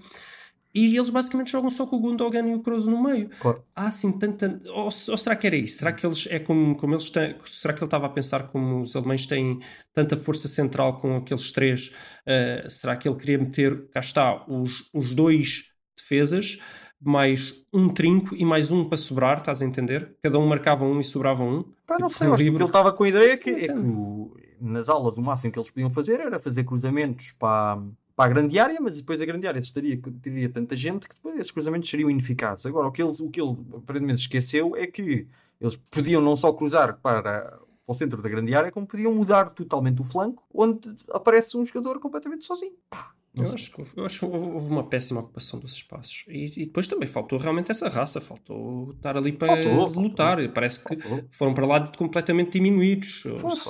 [0.74, 3.30] E eles basicamente jogam só com o Gundogan e o Kroos no meio.
[3.38, 3.64] Claro.
[3.74, 4.60] Há assim tanta.
[4.66, 5.78] Ou, ou será que era isso?
[5.78, 7.36] Será que eles é como, como eles têm.
[7.46, 9.60] Será que ele estava a pensar como os alemães têm
[9.94, 11.90] tanta força central com aqueles três?
[12.26, 16.58] eh, será que ele queria meter, cá está, os, os dois defesas,
[17.00, 20.16] mais um trinco e mais um para sobrar, estás a entender?
[20.22, 21.64] Cada um marcava um e sobrava um.
[21.86, 23.78] Pá, não Tipo, sei, eu acho que ele estava com a ideia que, é que
[23.78, 27.80] o- nas aulas o máximo que eles podiam fazer era fazer cruzamentos para,
[28.18, 31.36] para a grande área, mas depois a grande área estaria, teria tanta gente que depois
[31.36, 32.66] esses cruzamentos seriam ineficazes.
[32.66, 35.28] Agora, o que ele, o que ele aparentemente esqueceu é que
[35.60, 40.00] eles podiam não só cruzar para o centro da grande área, como podiam mudar totalmente
[40.00, 42.72] o flanco, onde aparece um jogador completamente sozinho.
[42.90, 46.24] Pá, Eu acho, que houve, eu acho que houve uma péssima ocupação dos espaços.
[46.26, 50.38] E, e depois também faltou realmente essa raça, faltou estar ali para Faltou, lutar.
[50.52, 51.24] Parece que Faltou.
[51.30, 53.22] foram para lá completamente diminuídos.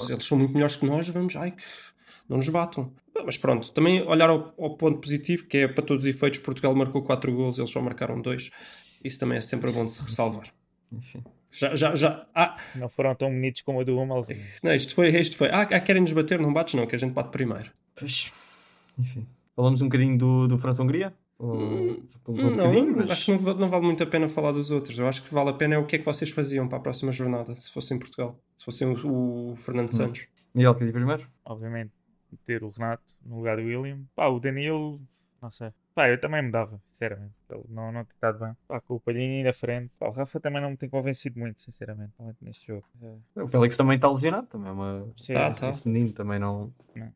[0.09, 1.63] Eles são muito melhores que nós, vamos, ai, que
[2.29, 2.93] não nos batam.
[3.25, 6.75] Mas pronto, também olhar ao, ao ponto positivo, que é para todos os efeitos, Portugal
[6.75, 8.51] marcou 4 gols, eles só marcaram 2.
[9.05, 10.47] Isso também é sempre bom de se ressalvar.
[10.93, 11.23] Enfim.
[11.51, 12.27] Já, já, já.
[12.35, 14.27] Ah, Não foram tão bonitos como o do Hummels.
[14.63, 15.49] não, isto foi, isto foi.
[15.49, 16.39] Ah, ah, querem nos bater?
[16.39, 17.71] Não bates, não, que a gente bate primeiro.
[17.97, 18.31] Pois,
[18.99, 19.27] enfim.
[19.57, 21.13] Falamos um bocadinho do, do França-Hungria?
[21.41, 23.11] Hum, um Não, mas...
[23.13, 24.99] acho que não, não vale muito a pena falar dos outros.
[24.99, 26.81] Eu acho que vale a pena é o que é que vocês faziam para a
[26.81, 29.97] próxima jornada, se fossem em Portugal, se fossem o, o Fernando Hum.
[29.97, 30.27] Santos.
[30.55, 31.27] Miguel, quer ir primeiro?
[31.45, 31.93] Obviamente,
[32.37, 34.01] ter o Renato no lugar do William.
[34.15, 35.01] Pá, o Danilo,
[35.41, 35.71] não sei.
[35.95, 37.33] Pá, eu também mudava, sinceramente.
[37.51, 38.53] Ele não, não tem estado bem.
[38.69, 39.91] Pá, com o Palhinho na frente.
[39.99, 42.85] Pá, o Rafa também não me tem convencido muito, sinceramente, neste jogo.
[43.37, 45.09] É, O Félix também está lesionado, também é uma...
[45.17, 45.69] Sim, Tá, esse, tá.
[45.71, 46.73] esse menino também não...
[46.95, 47.13] Não.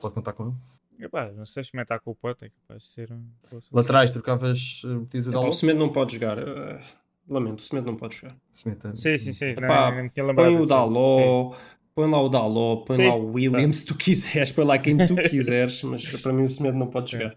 [0.00, 0.54] Pode contar com ele.
[0.98, 3.22] Epá, não sei experimentar com o Pote, é capaz de ser um.
[3.70, 5.52] Laterais, trocavas metido da Epá, o?
[5.52, 6.38] Semedo não pode jogar.
[6.38, 6.80] eh,
[7.28, 8.34] lamento, o Semedo não pode jogar.
[8.50, 9.54] Sim, sim, sim.
[9.56, 10.64] Pá, nem- nem me tinha lembrado Põe o.
[10.64, 11.54] Daló,
[11.96, 15.02] Põe lá o Daló, põe Sim, lá o William, se tu quiseres, põe lá quem
[15.02, 17.36] tu quiseres, mas para mim o Semedo não pode jogar.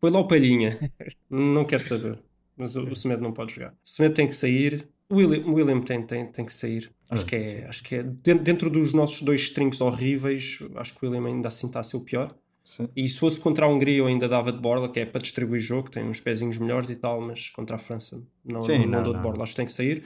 [0.00, 0.80] Põe lá o Palhinha,
[1.28, 2.22] não quero saber,
[2.56, 3.72] mas o, o Semedo não pode jogar.
[3.72, 6.92] O Semedo tem que sair, o William, o William tem, tem, tem que sair.
[7.10, 10.94] Acho Ah, que é, sim, acho que é dentro, dos nossos dois strings horríveis, acho
[10.98, 12.36] que o William ainda assim está a ser o pior.
[12.64, 12.88] Sim.
[12.96, 15.60] E se fosse contra a Hungria eu ainda dava de borla, que é para distribuir
[15.60, 19.02] jogo, tem uns pezinhos melhores e tal, mas contra a França não, Sim, não, não
[19.02, 20.04] não, dou de borla, acho que tem que sair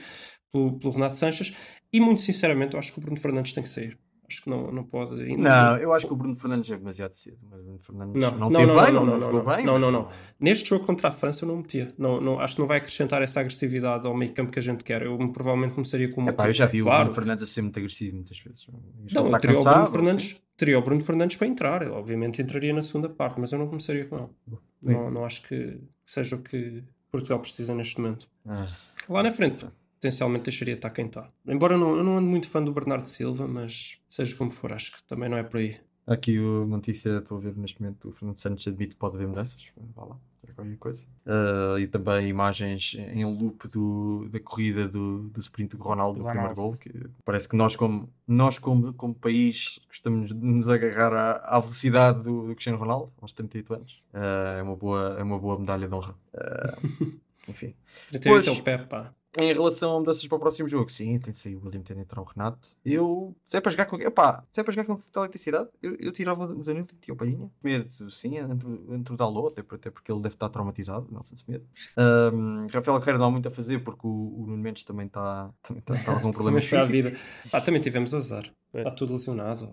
[0.51, 1.53] pelo, pelo Renato Sanches.
[1.91, 3.97] E muito sinceramente, eu acho que o Bruno Fernandes tem que sair.
[4.27, 5.35] Acho que não, não pode.
[5.35, 7.39] Não, eu acho que o Bruno Fernandes é demasiado cedo.
[7.49, 9.65] Mas o Bruno Fernandes Não, não, não, não, bem, não, não, não, jogou não, bem.
[9.65, 10.07] não, não, não.
[10.39, 11.89] Neste jogo contra a França eu não metia.
[11.97, 14.85] Não, não, acho que não vai acrescentar essa agressividade ao meio campo que a gente
[14.85, 15.01] quer.
[15.01, 16.99] Eu provavelmente começaria com o Epá, eu já vi o Claro.
[17.03, 18.67] Bruno Fernandes a ser muito agressivo muitas vezes.
[18.69, 20.19] Não, está eu teria o, cansado, Bruno assim.
[20.19, 21.81] Fernandes, teria o Bruno Fernandes para entrar.
[21.81, 24.57] Eu, obviamente entraria na segunda parte, mas eu não começaria com ele.
[24.81, 28.29] Não, não acho que seja o que Portugal precisa neste momento.
[28.47, 28.69] Ah,
[29.09, 29.65] Lá na frente,
[30.01, 31.29] potencialmente deixaria estar quem está.
[31.47, 34.73] Embora eu não, eu não ando muito fã do Bernardo Silva, mas seja como for,
[34.73, 35.75] acho que também não é por aí.
[36.07, 39.27] Aqui o notícia, estou a ver neste momento, o Fernando Santos admite que pode haver
[39.27, 39.63] mudanças.
[39.95, 41.05] Vá lá, é qualquer coisa.
[41.23, 46.23] Ah, e também imagens em loop do, da corrida do, do sprint do Ronaldo, Do
[46.23, 46.75] do primeiro gol.
[46.75, 46.91] Que
[47.23, 52.23] parece que nós, como, nós como, como país, gostamos de nos agarrar à, à velocidade
[52.23, 54.03] do, do Cristiano Ronaldo, aos 38 anos.
[54.11, 56.15] Ah, é, uma boa, é uma boa medalha de honra.
[56.35, 56.75] Ah,
[57.47, 57.75] enfim.
[58.09, 58.47] Até Pois.
[58.47, 59.13] até o Pepe, pá.
[59.37, 61.95] Em relação a mudanças para o próximo jogo, sim, tem de sair o William, tem
[61.95, 62.75] de entrar o Renato.
[62.83, 63.95] Eu, se é para jogar com.
[63.95, 67.17] Epá, se é para jogar com eletricidade, eu, eu tirava o Danilo e metia o
[67.17, 67.49] Palhinha.
[67.63, 71.65] Medo, sim, entre, entre o Dalot, até, até porque ele deve estar traumatizado, Nelson Semedo.
[71.97, 75.49] Um, Rafael Guerreiro não há muito a fazer porque o, o Nuno Mendes também está
[75.63, 76.89] também está, está com problemas físicos.
[76.89, 77.13] vida.
[77.49, 78.43] Pá, também tivemos azar.
[78.73, 79.69] Está tudo lesionado.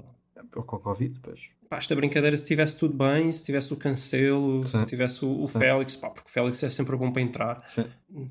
[0.54, 1.40] Ou com a Covid, pois.
[1.68, 4.80] Pá, esta brincadeira, se tivesse tudo bem, se tivesse o Cancelo, Sim.
[4.80, 5.48] se tivesse o, o.
[5.48, 7.84] Félix, pá, porque o Félix é sempre bom para entrar, Sim,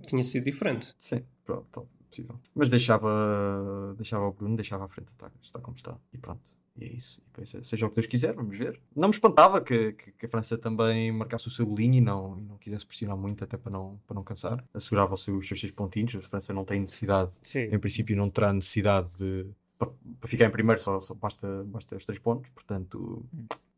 [0.08, 0.94] tinha sido diferente.
[0.98, 2.40] sim, pronto, tá possível.
[2.56, 5.96] Mas deixava, deixava o Bruno, deixava à frente, está, está como está.
[6.14, 6.56] E pronto.
[6.80, 7.20] E é isso.
[7.22, 8.80] E depois, seja o que Deus quiser, vamos ver.
[8.96, 12.38] Não me espantava que, que, que a França também marcasse o seu bolinho e não,
[12.38, 14.64] e não quisesse pressionar muito, até para não, para não cansar.
[14.74, 16.16] Assegurava os seus, os seus seis pontinhos.
[16.16, 17.62] A França não tem necessidade, Sim.
[17.72, 19.48] em princípio, não terá necessidade de.
[19.78, 22.50] Para, para ficar em primeiro, só, só basta, basta os três pontos.
[22.52, 23.24] Portanto,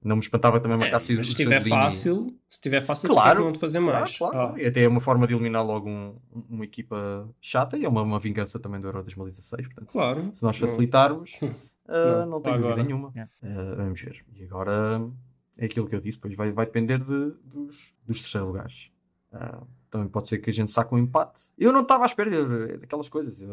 [0.01, 1.75] não me espantava também É, mas o se estiver bolinho.
[1.75, 4.17] fácil, se estiver fácil, Claro, claro, não de fazer Claro, mais.
[4.17, 4.38] claro.
[4.55, 6.15] Ah, E até é uma forma de eliminar logo um-
[6.49, 9.67] uma equipa chata e é uma, uma vingança também do Euro 2016.
[9.67, 10.31] Portanto, claro.
[10.33, 10.67] se nós Não.
[10.67, 11.38] facilitarmos,
[11.88, 13.12] ah, Não, não, tem para dúvida nenhuma.
[13.15, 13.27] É.
[13.43, 14.23] Ah, vamos ver.
[14.35, 15.01] E agora
[15.57, 18.89] é aquilo que eu disse, pois vai, vai depender de- dos, dos terceiros lugares.
[19.33, 21.43] Ah, também pode ser que a gente saque um empate.
[21.58, 23.39] Eu não estava à espera de- daquelas coisas.
[23.41, 23.49] Eu,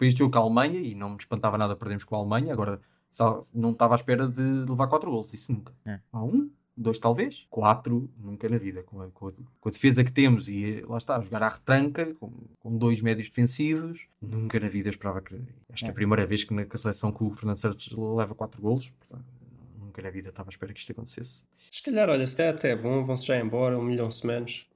[0.00, 2.52] eu, jogo com a Alemanha e não me espantava nada perdermos com a Alemanha.
[2.52, 2.80] Agora
[3.10, 5.32] só- não estava à espera de levar 4 gols.
[5.32, 5.72] Isso nunca.
[5.86, 5.98] É.
[6.12, 8.82] Há um, dois talvez, quatro nunca na vida.
[8.82, 12.14] Com a, com a- com a defesa que temos e lá está, jogar à retranca,
[12.14, 12.30] com,
[12.60, 15.34] com dois médios defensivos, nunca na vida esperava que.
[15.70, 15.94] Acho que é a É.
[15.94, 18.88] primeira vez que na seleção que o Fernando Santos leva quatro golos.
[18.90, 19.24] portanto,
[19.78, 21.44] nunca na vida estava à espera que isto acontecesse.
[21.70, 24.66] Se calhar, olha, se calhar até é bom, vão-se já embora, humilham-se menos.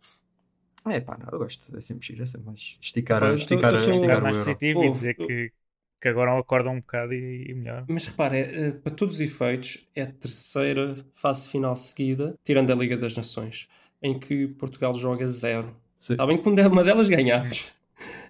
[0.88, 3.74] É pá, não, eu gosto, é sempre giro, é sempre mais esticar, Pá, eu esticar,
[3.74, 4.50] eu esticar o mais euro.
[4.50, 5.52] positivo e dizer que,
[6.00, 7.84] que agora acordam um bocado e, e melhor.
[7.88, 12.70] Mas repara, é, é, para todos os efeitos, é a terceira fase final seguida, tirando
[12.72, 13.68] a Liga das Nações,
[14.02, 15.74] em que Portugal joga zero.
[15.98, 16.12] Sim.
[16.14, 17.66] Está bem que uma de- uma delas ganhámos.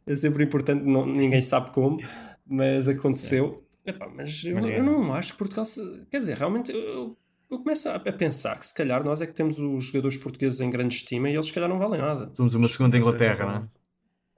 [0.07, 2.01] É sempre importante, não- ninguém sabe como,
[2.47, 3.63] mas aconteceu.
[3.85, 4.83] Epá, mas eu, Mas eu é.
[4.83, 5.65] não acho que Portugal.
[5.65, 7.17] se- Quer dizer, realmente, eu, eu
[7.49, 10.71] começo a, a pensar que se calhar nós é que temos os jogadores portugueses em
[10.71, 12.31] grande estima e eles se calhar não valem nada.
[12.35, 13.63] Somos uma segunda Inglaterra, não é?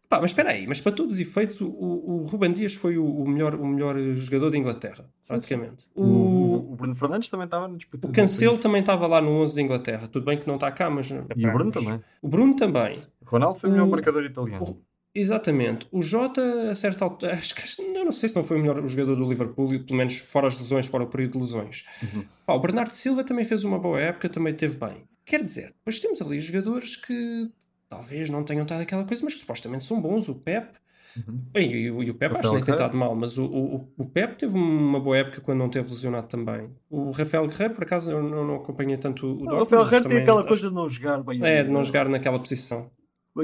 [0.08, 3.04] Pá, mas espera aí, mas para todos os efeitos, o, o Ruben Dias foi o,
[3.04, 5.86] o melhor, o melhor jogador da Inglaterra, praticamente.
[5.94, 8.08] O, o, o Bruno Fernandes também estava na disputa.
[8.08, 10.08] O Cancelo também estava lá no 11 de Inglaterra.
[10.08, 11.10] Tudo bem que não está cá, mas.
[11.10, 12.00] E o Bruno também.
[12.22, 13.02] O Bruno também.
[13.22, 14.80] Ronaldo foi o melhor marcador italiano.
[15.18, 15.86] O- Exatamente.
[15.90, 17.32] O Jota, a certa altura.
[17.38, 20.18] Acho que, eu não sei se não foi o melhor jogador do Liverpool, pelo menos
[20.18, 21.84] fora as lesões, fora o período de lesões.
[22.02, 22.24] Uhum.
[22.46, 25.04] Pá, o Bernardo Silva também fez uma boa época, também teve bem.
[25.24, 27.50] Quer dizer, depois temos ali jogadores que
[27.88, 30.28] talvez não tenham estado aquela coisa, mas que supostamente são bons.
[30.28, 30.68] O Pep.
[31.16, 31.40] Uhum.
[31.52, 33.44] Bem, e, o- e o Pep Rafael acho que nem tem estado mal, mas o,
[33.44, 36.70] o, o Pep teve uma boa época quando não teve lesionado também.
[36.88, 39.90] O Rafael Guerreiro, por acaso, eu não, não acompanhei tanto o O Dortmund, Rafael mas
[39.90, 41.44] Guerreiro tem aquela acho- coisa de não jogar bem.
[41.44, 42.90] É, de não jogar naquela posição.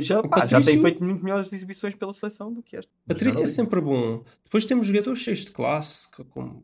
[0.00, 2.90] Já, O pá, já tem Patrício- feito muito melhores exibições pela seleção do que esta.
[3.06, 4.22] Patrício é sempre bom.
[4.44, 6.62] Depois temos jogadores cheios de classe, como-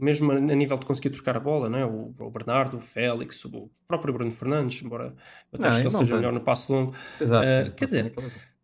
[0.00, 1.84] mesmo a, nível de conseguir trocar a bola, não é?
[1.84, 5.14] o, o Bernardo, o Félix, o próprio Bruno Fernandes, embora
[5.52, 6.20] eu Não, acho que ele não seja tanto.
[6.20, 8.14] melhor no passo longo, Exato, sim, quer dizer,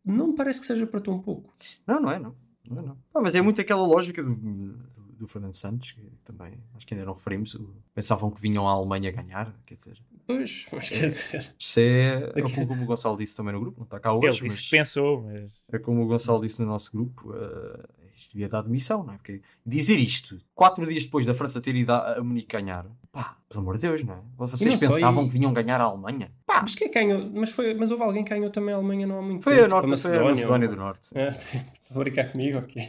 [0.04, 1.52] não me parece que seja para tão pouco.
[1.86, 2.36] Não, não é, não.
[2.70, 2.98] não, é, não.
[3.14, 4.78] Ah, mas é muito aquela lógica do, do,
[5.18, 7.52] do Fernando Santos, que também acho que ainda não referimos.
[7.54, 9.98] o- Pensavam que vinham à Alemanha ganhar, quer dizer.
[10.26, 13.78] Pois, mas quer dizer, Isto é, é Daqui- como o Gonçalo disse também no grupo,
[13.80, 16.60] não está cá Ele hoje, disse mas que pensou, mas é como o Gonçalo disse
[16.60, 17.34] no nosso grupo.
[17.34, 17.84] eh,
[18.16, 19.16] isto devia dar demissão, não é?
[19.18, 23.36] Porque dizer isto, quatro dias depois da França ter ido a, a Munique ganhar, pá,
[23.48, 24.22] pelo amor de Deus, não é?
[24.36, 26.32] Vocês não pensavam e- que vinham ganhar a Alemanha?
[26.46, 27.30] Pá, Mas quem ganhou?
[27.34, 29.66] Mas, foi, mas houve alguém que ganhou também a Alemanha não há muito foi tempo.
[29.66, 31.06] a, Norte, tipo foi a Macedónia do Norte.
[31.06, 31.14] sim.
[31.18, 32.58] É, Estão a brincar comigo?
[32.58, 32.88] Ok.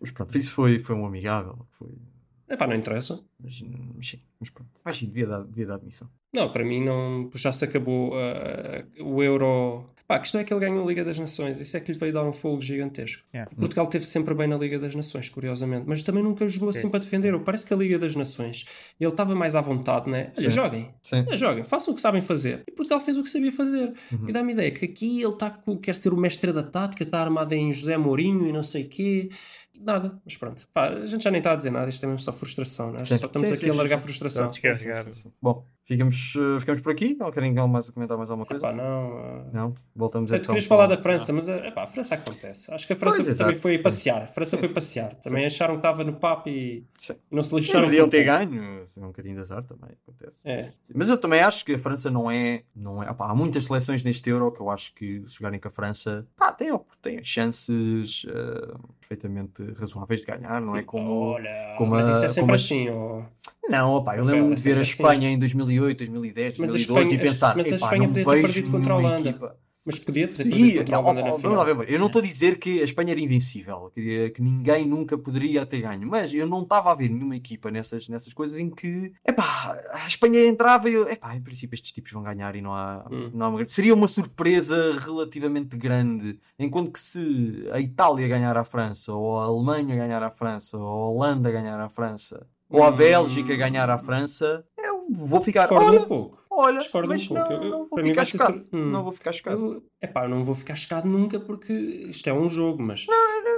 [0.00, 1.66] Mas pronto, isso foi, foi um amigável.
[1.78, 1.88] Foi,
[2.48, 3.20] Epá, não interessa.
[3.38, 3.62] mas,
[3.94, 4.70] mas sim, mas pronto.
[4.84, 6.08] Mas sim, devia dar, devia dar admissão.
[6.34, 9.84] Não, para mim não, já se acabou ah, o Euro.
[10.06, 11.60] Pá, a questão é que ele ganhou a Liga das Nações.
[11.60, 13.22] Isso é que lhe veio dar um fogo gigantesco.
[13.34, 13.50] Yeah.
[13.54, 16.78] Portugal teve sempre bem na Liga das Nações, curiosamente, mas também nunca jogou Sim.
[16.78, 17.38] assim para defender.
[17.40, 18.64] Parece que a Liga das Nações
[18.98, 20.32] ele estava mais à vontade, né?
[20.38, 20.56] Olha, Sim.
[20.56, 21.24] joguem, Sim.
[21.28, 22.62] olha, joguem, façam o que sabem fazer.
[22.66, 23.92] E Portugal fez o que sabia fazer.
[24.10, 24.28] Uhum.
[24.28, 27.20] E dá-me ideia que aqui ele tá, com- quer ser o mestre da tática, está
[27.20, 29.28] armado em José Mourinho e não sei o quê.
[29.80, 30.68] Nada, mas pronto.
[30.72, 33.02] Pá, a gente já nem está a dizer nada, isto é mesmo só frustração, né?
[33.02, 33.18] Sim.
[33.18, 34.04] Só estamos Sim, aqui sim, a largar sim.
[34.04, 34.44] frustração.
[34.44, 35.04] Só descarregar.
[35.04, 35.32] Sim, sim, sim.
[35.40, 37.16] Bom, ficamos, eh, ficamos por aqui.
[37.20, 38.64] Ou querem mais, comentar mais alguma coisa?
[38.66, 39.18] Epá, não.
[39.18, 39.74] ah, Não?
[39.96, 40.46] Voltamos então.
[40.46, 42.72] querias falar da França, mas ah, epá, a França acontece.
[42.72, 43.82] Acho que a França Pois, também exato, foi sim.
[43.82, 44.22] passear.
[44.22, 44.74] A França Sim, foi sim.
[44.74, 45.14] passear.
[45.16, 47.14] Também acharam que estava no papo e Sim.
[47.30, 47.84] não se Sim, lixaram.
[47.86, 48.86] podiam ter ganho.
[48.96, 49.90] É um bocadinho de azar também.
[50.06, 50.36] Acontece.
[50.44, 50.72] É.
[50.82, 52.62] Sim, Mas eu também acho que a França não é.
[52.76, 55.70] Não é há muitas seleções neste Euro que eu acho que se jogarem com a
[55.70, 61.10] França pá, têm, têm chances eh, perfeitamente razoáveis de ganhar, não é como.
[61.32, 62.88] Olha, como mas a- isso é sempre como assim.
[62.90, 63.22] ó.
[63.68, 64.90] Não, opá, eu Rafael, lembro é de ver a assim.
[64.92, 67.56] Espanha em 2008, 2010, Mas a 2012 Espanha- e pensar.
[67.56, 69.56] mas a "Epá, Espanha podia ter perdido contra a Holanda." equipa."
[69.86, 71.54] Mas podia ter perdido contra a ó, Holanda ó, na final.
[71.64, 75.16] lá eu não estou a dizer que a Espanha era invencível, que, que ninguém nunca
[75.16, 78.68] poderia ter ganho, mas eu não estava a ver nenhuma equipa nessas, nessas coisas em
[78.68, 82.60] que, epá, a Espanha entrava e eu, epá, em princípio estes tipos vão ganhar e
[82.60, 83.30] não há, Hum.
[83.32, 83.72] não há uma grande...
[83.72, 89.44] Seria uma surpresa relativamente grande, enquanto que se a Itália ganhar à França, ou a
[89.44, 92.96] Alemanha ganhar à França, ou a Holanda ganhar à França, ou a Hum.
[92.96, 94.62] Bélgica ganhar à França,
[95.10, 96.38] vou ficar, Discordo olha, um pouco.
[96.50, 97.42] olha, discordo um mas pouco.
[97.42, 98.90] não, Eu- eu- não vou ficar ser chocado, sur- hum.
[98.90, 99.60] não vou ficar chocado.
[99.74, 103.06] Eu, epá, não vou ficar chocado nunca porque isto é um jogo, mas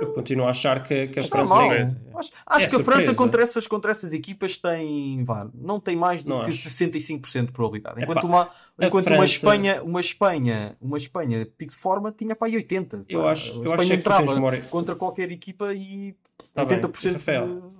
[0.01, 1.82] eu continuo a achar que, que a França é-.
[2.14, 3.14] Acho, acho É que a França surpresa.
[3.14, 6.68] contra essas, contra essas equipas tem, vá, não tem mais do Não que acho.
[6.68, 7.96] 65% de probabilidade.
[8.03, 12.12] Epá, Enquanto, uma, a enquanto uma França- Espanha, uma Espanha, uma Espanha pico de forma
[12.12, 13.05] tinha para aí 80.
[13.09, 13.30] Eu pá.
[13.32, 16.14] acho- a eu Espanha acho é que tu entrava memória- contra qualquer equipa e
[16.55, 17.46] Tá bem, 80% Rafael.
[17.46, 17.80] de-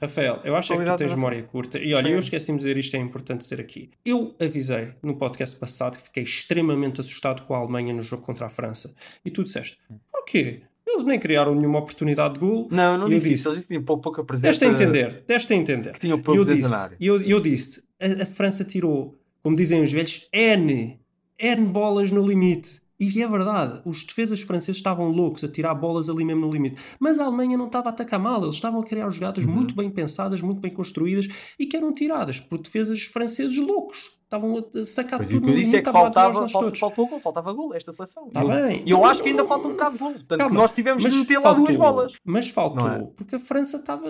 [0.00, 1.78] Rafael, eu acho é que tu tens memória curta.
[1.78, 3.90] E olha, eu esqueci-me de dizer isto, é importante dizer aqui.
[4.04, 8.46] Eu avisei no podcast passado que fiquei extremamente assustado com a Alemanha no jogo contra
[8.46, 8.94] a França.
[9.24, 9.78] E tu disseste,
[10.10, 10.62] porquê?
[10.86, 12.68] Eles nem criaram nenhuma oportunidade de gol.
[12.70, 13.34] Não, não Eu disse, disse.
[13.34, 13.48] isso.
[13.50, 14.48] Eles tinham pouca presença.
[14.48, 15.98] Deste a entender, deste a entender.
[15.98, 19.90] Tinham E pouco eu disse, eu, eu disse a, a França tirou, como dizem os
[19.90, 20.98] velhos, N,
[21.38, 22.82] N bolas no limite.
[23.10, 26.80] E é verdade, os defesas franceses estavam loucos a tirar bolas ali mesmo no limite.
[26.98, 29.52] Mas a Alemanha não estava a atacar mal, eles estavam a criar jogadas Uhum.
[29.52, 31.28] muito bem pensadas, muito bem construídas
[31.58, 34.18] e que eram tiradas por defesas franceses loucos.
[34.24, 37.06] Estavam a sacar Pois, e tudo o que eu disse é que faltava, falta, faltou
[37.06, 38.28] gol, faltava gol esta seleção.
[38.30, 38.84] Tá E eu, bem.
[38.86, 40.12] eu Não, acho que ainda falta um bocado de gol.
[40.12, 42.12] Portanto, Calma, nós tivemos de meter lá duas faltou, bolas.
[42.24, 42.98] Mas faltou, Não é?
[43.14, 44.06] porque a França estava,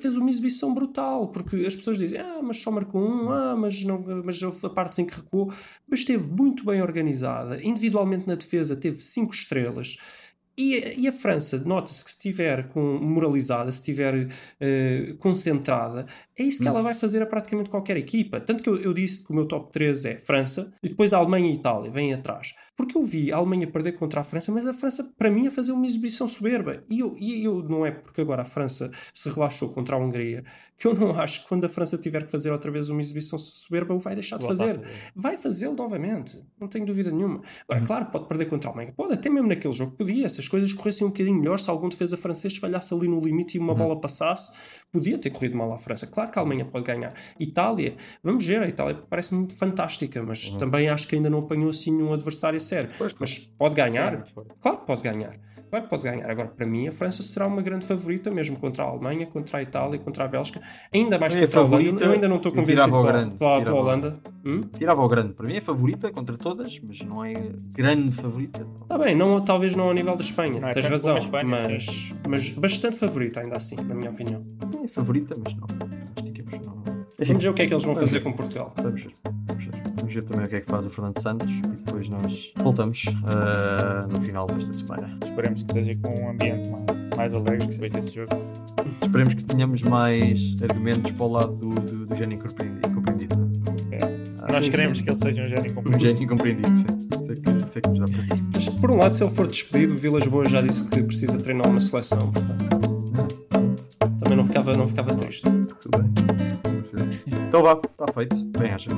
[0.00, 1.28] fez uma exibição brutal.
[1.28, 4.70] Porque as pessoas dizem, ah, mas só marcou um, ah, mas, não, mas houve a
[4.70, 5.52] parte em que recuou.
[5.88, 7.62] Mas esteve muito bem organizada.
[7.62, 9.96] Individualmente na defesa teve cinco estrelas.
[10.56, 14.28] E, e a França, nota-se que se estiver com, moralizada, se estiver
[14.60, 16.06] eh, concentrada,
[16.38, 18.40] é isso que ela vai fazer a praticamente qualquer equipa.
[18.40, 21.18] Tanto que eu, eu disse que o meu top 3 é França e depois a
[21.18, 22.54] Alemanha e Itália, vêm atrás.
[22.80, 25.50] Porque eu vi a Alemanha perder contra a França, mas a França, para mim, a
[25.50, 26.82] fazer uma exibição soberba.
[26.88, 30.42] E eu, e eu não é porque agora a França se relaxou contra a Hungria
[30.80, 33.38] que eu não acho que quando a França tiver que fazer outra vez uma exibição
[33.38, 34.80] soberba, o vai deixar de fazer.
[35.14, 37.42] Vai fazê-lo novamente, não tenho dúvida nenhuma.
[37.68, 40.48] Agora, claro, pode perder contra a Alemanha, pode até mesmo naquele jogo, podia, se as
[40.48, 43.74] coisas corressem um bocadinho melhor, se algum defesa francês falhasse ali no limite e uma
[43.74, 44.52] bola passasse,
[44.90, 46.06] podia ter corrido mal à França.
[46.06, 47.12] Claro que a Alemanha pode ganhar.
[47.38, 52.00] Itália, vamos ver, a Itália parece-me fantástica, mas também acho que ainda não apanhou assim
[52.00, 52.90] um adversário sério.
[52.96, 54.34] Pois, mas pode ganhar, Sim.
[54.60, 55.36] Claro que pode ganhar.
[55.70, 56.28] Claro que pode ganhar.
[56.28, 59.62] Agora, para mim, a França será uma grande favorita, mesmo contra a Alemanha, contra a
[59.62, 60.60] Itália, contra a Bélgica.
[60.92, 61.76] Ainda mais É contra a Holanda.
[61.84, 64.20] favorita Eu ainda não estou convencido tirava pela, grande, pela, tirava pela Holanda.
[64.44, 64.60] Hum?
[64.76, 65.32] Tirava ao grande.
[65.34, 67.34] Para mim é favorita contra todas, mas não é
[67.72, 68.66] grande favorita.
[68.82, 72.10] Está bem, não, talvez não ao nível da Espanha, Não é tens razão, Espanha, mas,
[72.28, 74.44] mas bastante favorita ainda assim, na minha opinião.
[74.84, 75.66] É favorita, mas não.
[75.68, 77.26] Não.
[77.26, 78.74] Vamos ver o que é que eles vão fazer com Portugal.
[78.76, 79.12] Vamos ver.
[79.46, 79.69] Vamos ver.
[80.10, 83.04] Vamos ver também o que é que faz o Fernando Santos e depois nós voltamos
[83.32, 85.16] ah, no final desta semana.
[85.24, 88.30] Esperemos que seja com um ambiente mais, mais alegre que seja esse jogo.
[89.04, 92.88] Esperemos que tenhamos mais argumentos para o lado do, do, do gênio incompreendido.
[92.88, 93.36] incompreendido.
[93.92, 94.00] É.
[94.42, 95.04] Ah, Nós sim, queremos sim.
[95.04, 96.00] que ele seja um gênio Um completo.
[96.00, 96.86] gênio incompreendido, sim.
[97.26, 98.42] Sei que, sei que nos dá para ver.
[98.56, 101.68] Mas, por um lado, se ele for despedido, Vilas Boas já disse que precisa treinar
[101.70, 102.68] uma seleção, portanto.
[104.24, 105.42] Também não ficava, não ficava triste.
[105.42, 106.10] Tudo bem.
[106.64, 107.22] Vamos ver.
[107.48, 108.44] Então vá, está feito.
[108.58, 108.90] Bem, acha.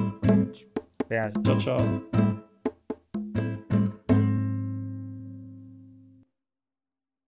[1.12, 1.42] Bem, acho.
[1.42, 2.51] Tchau, tchau.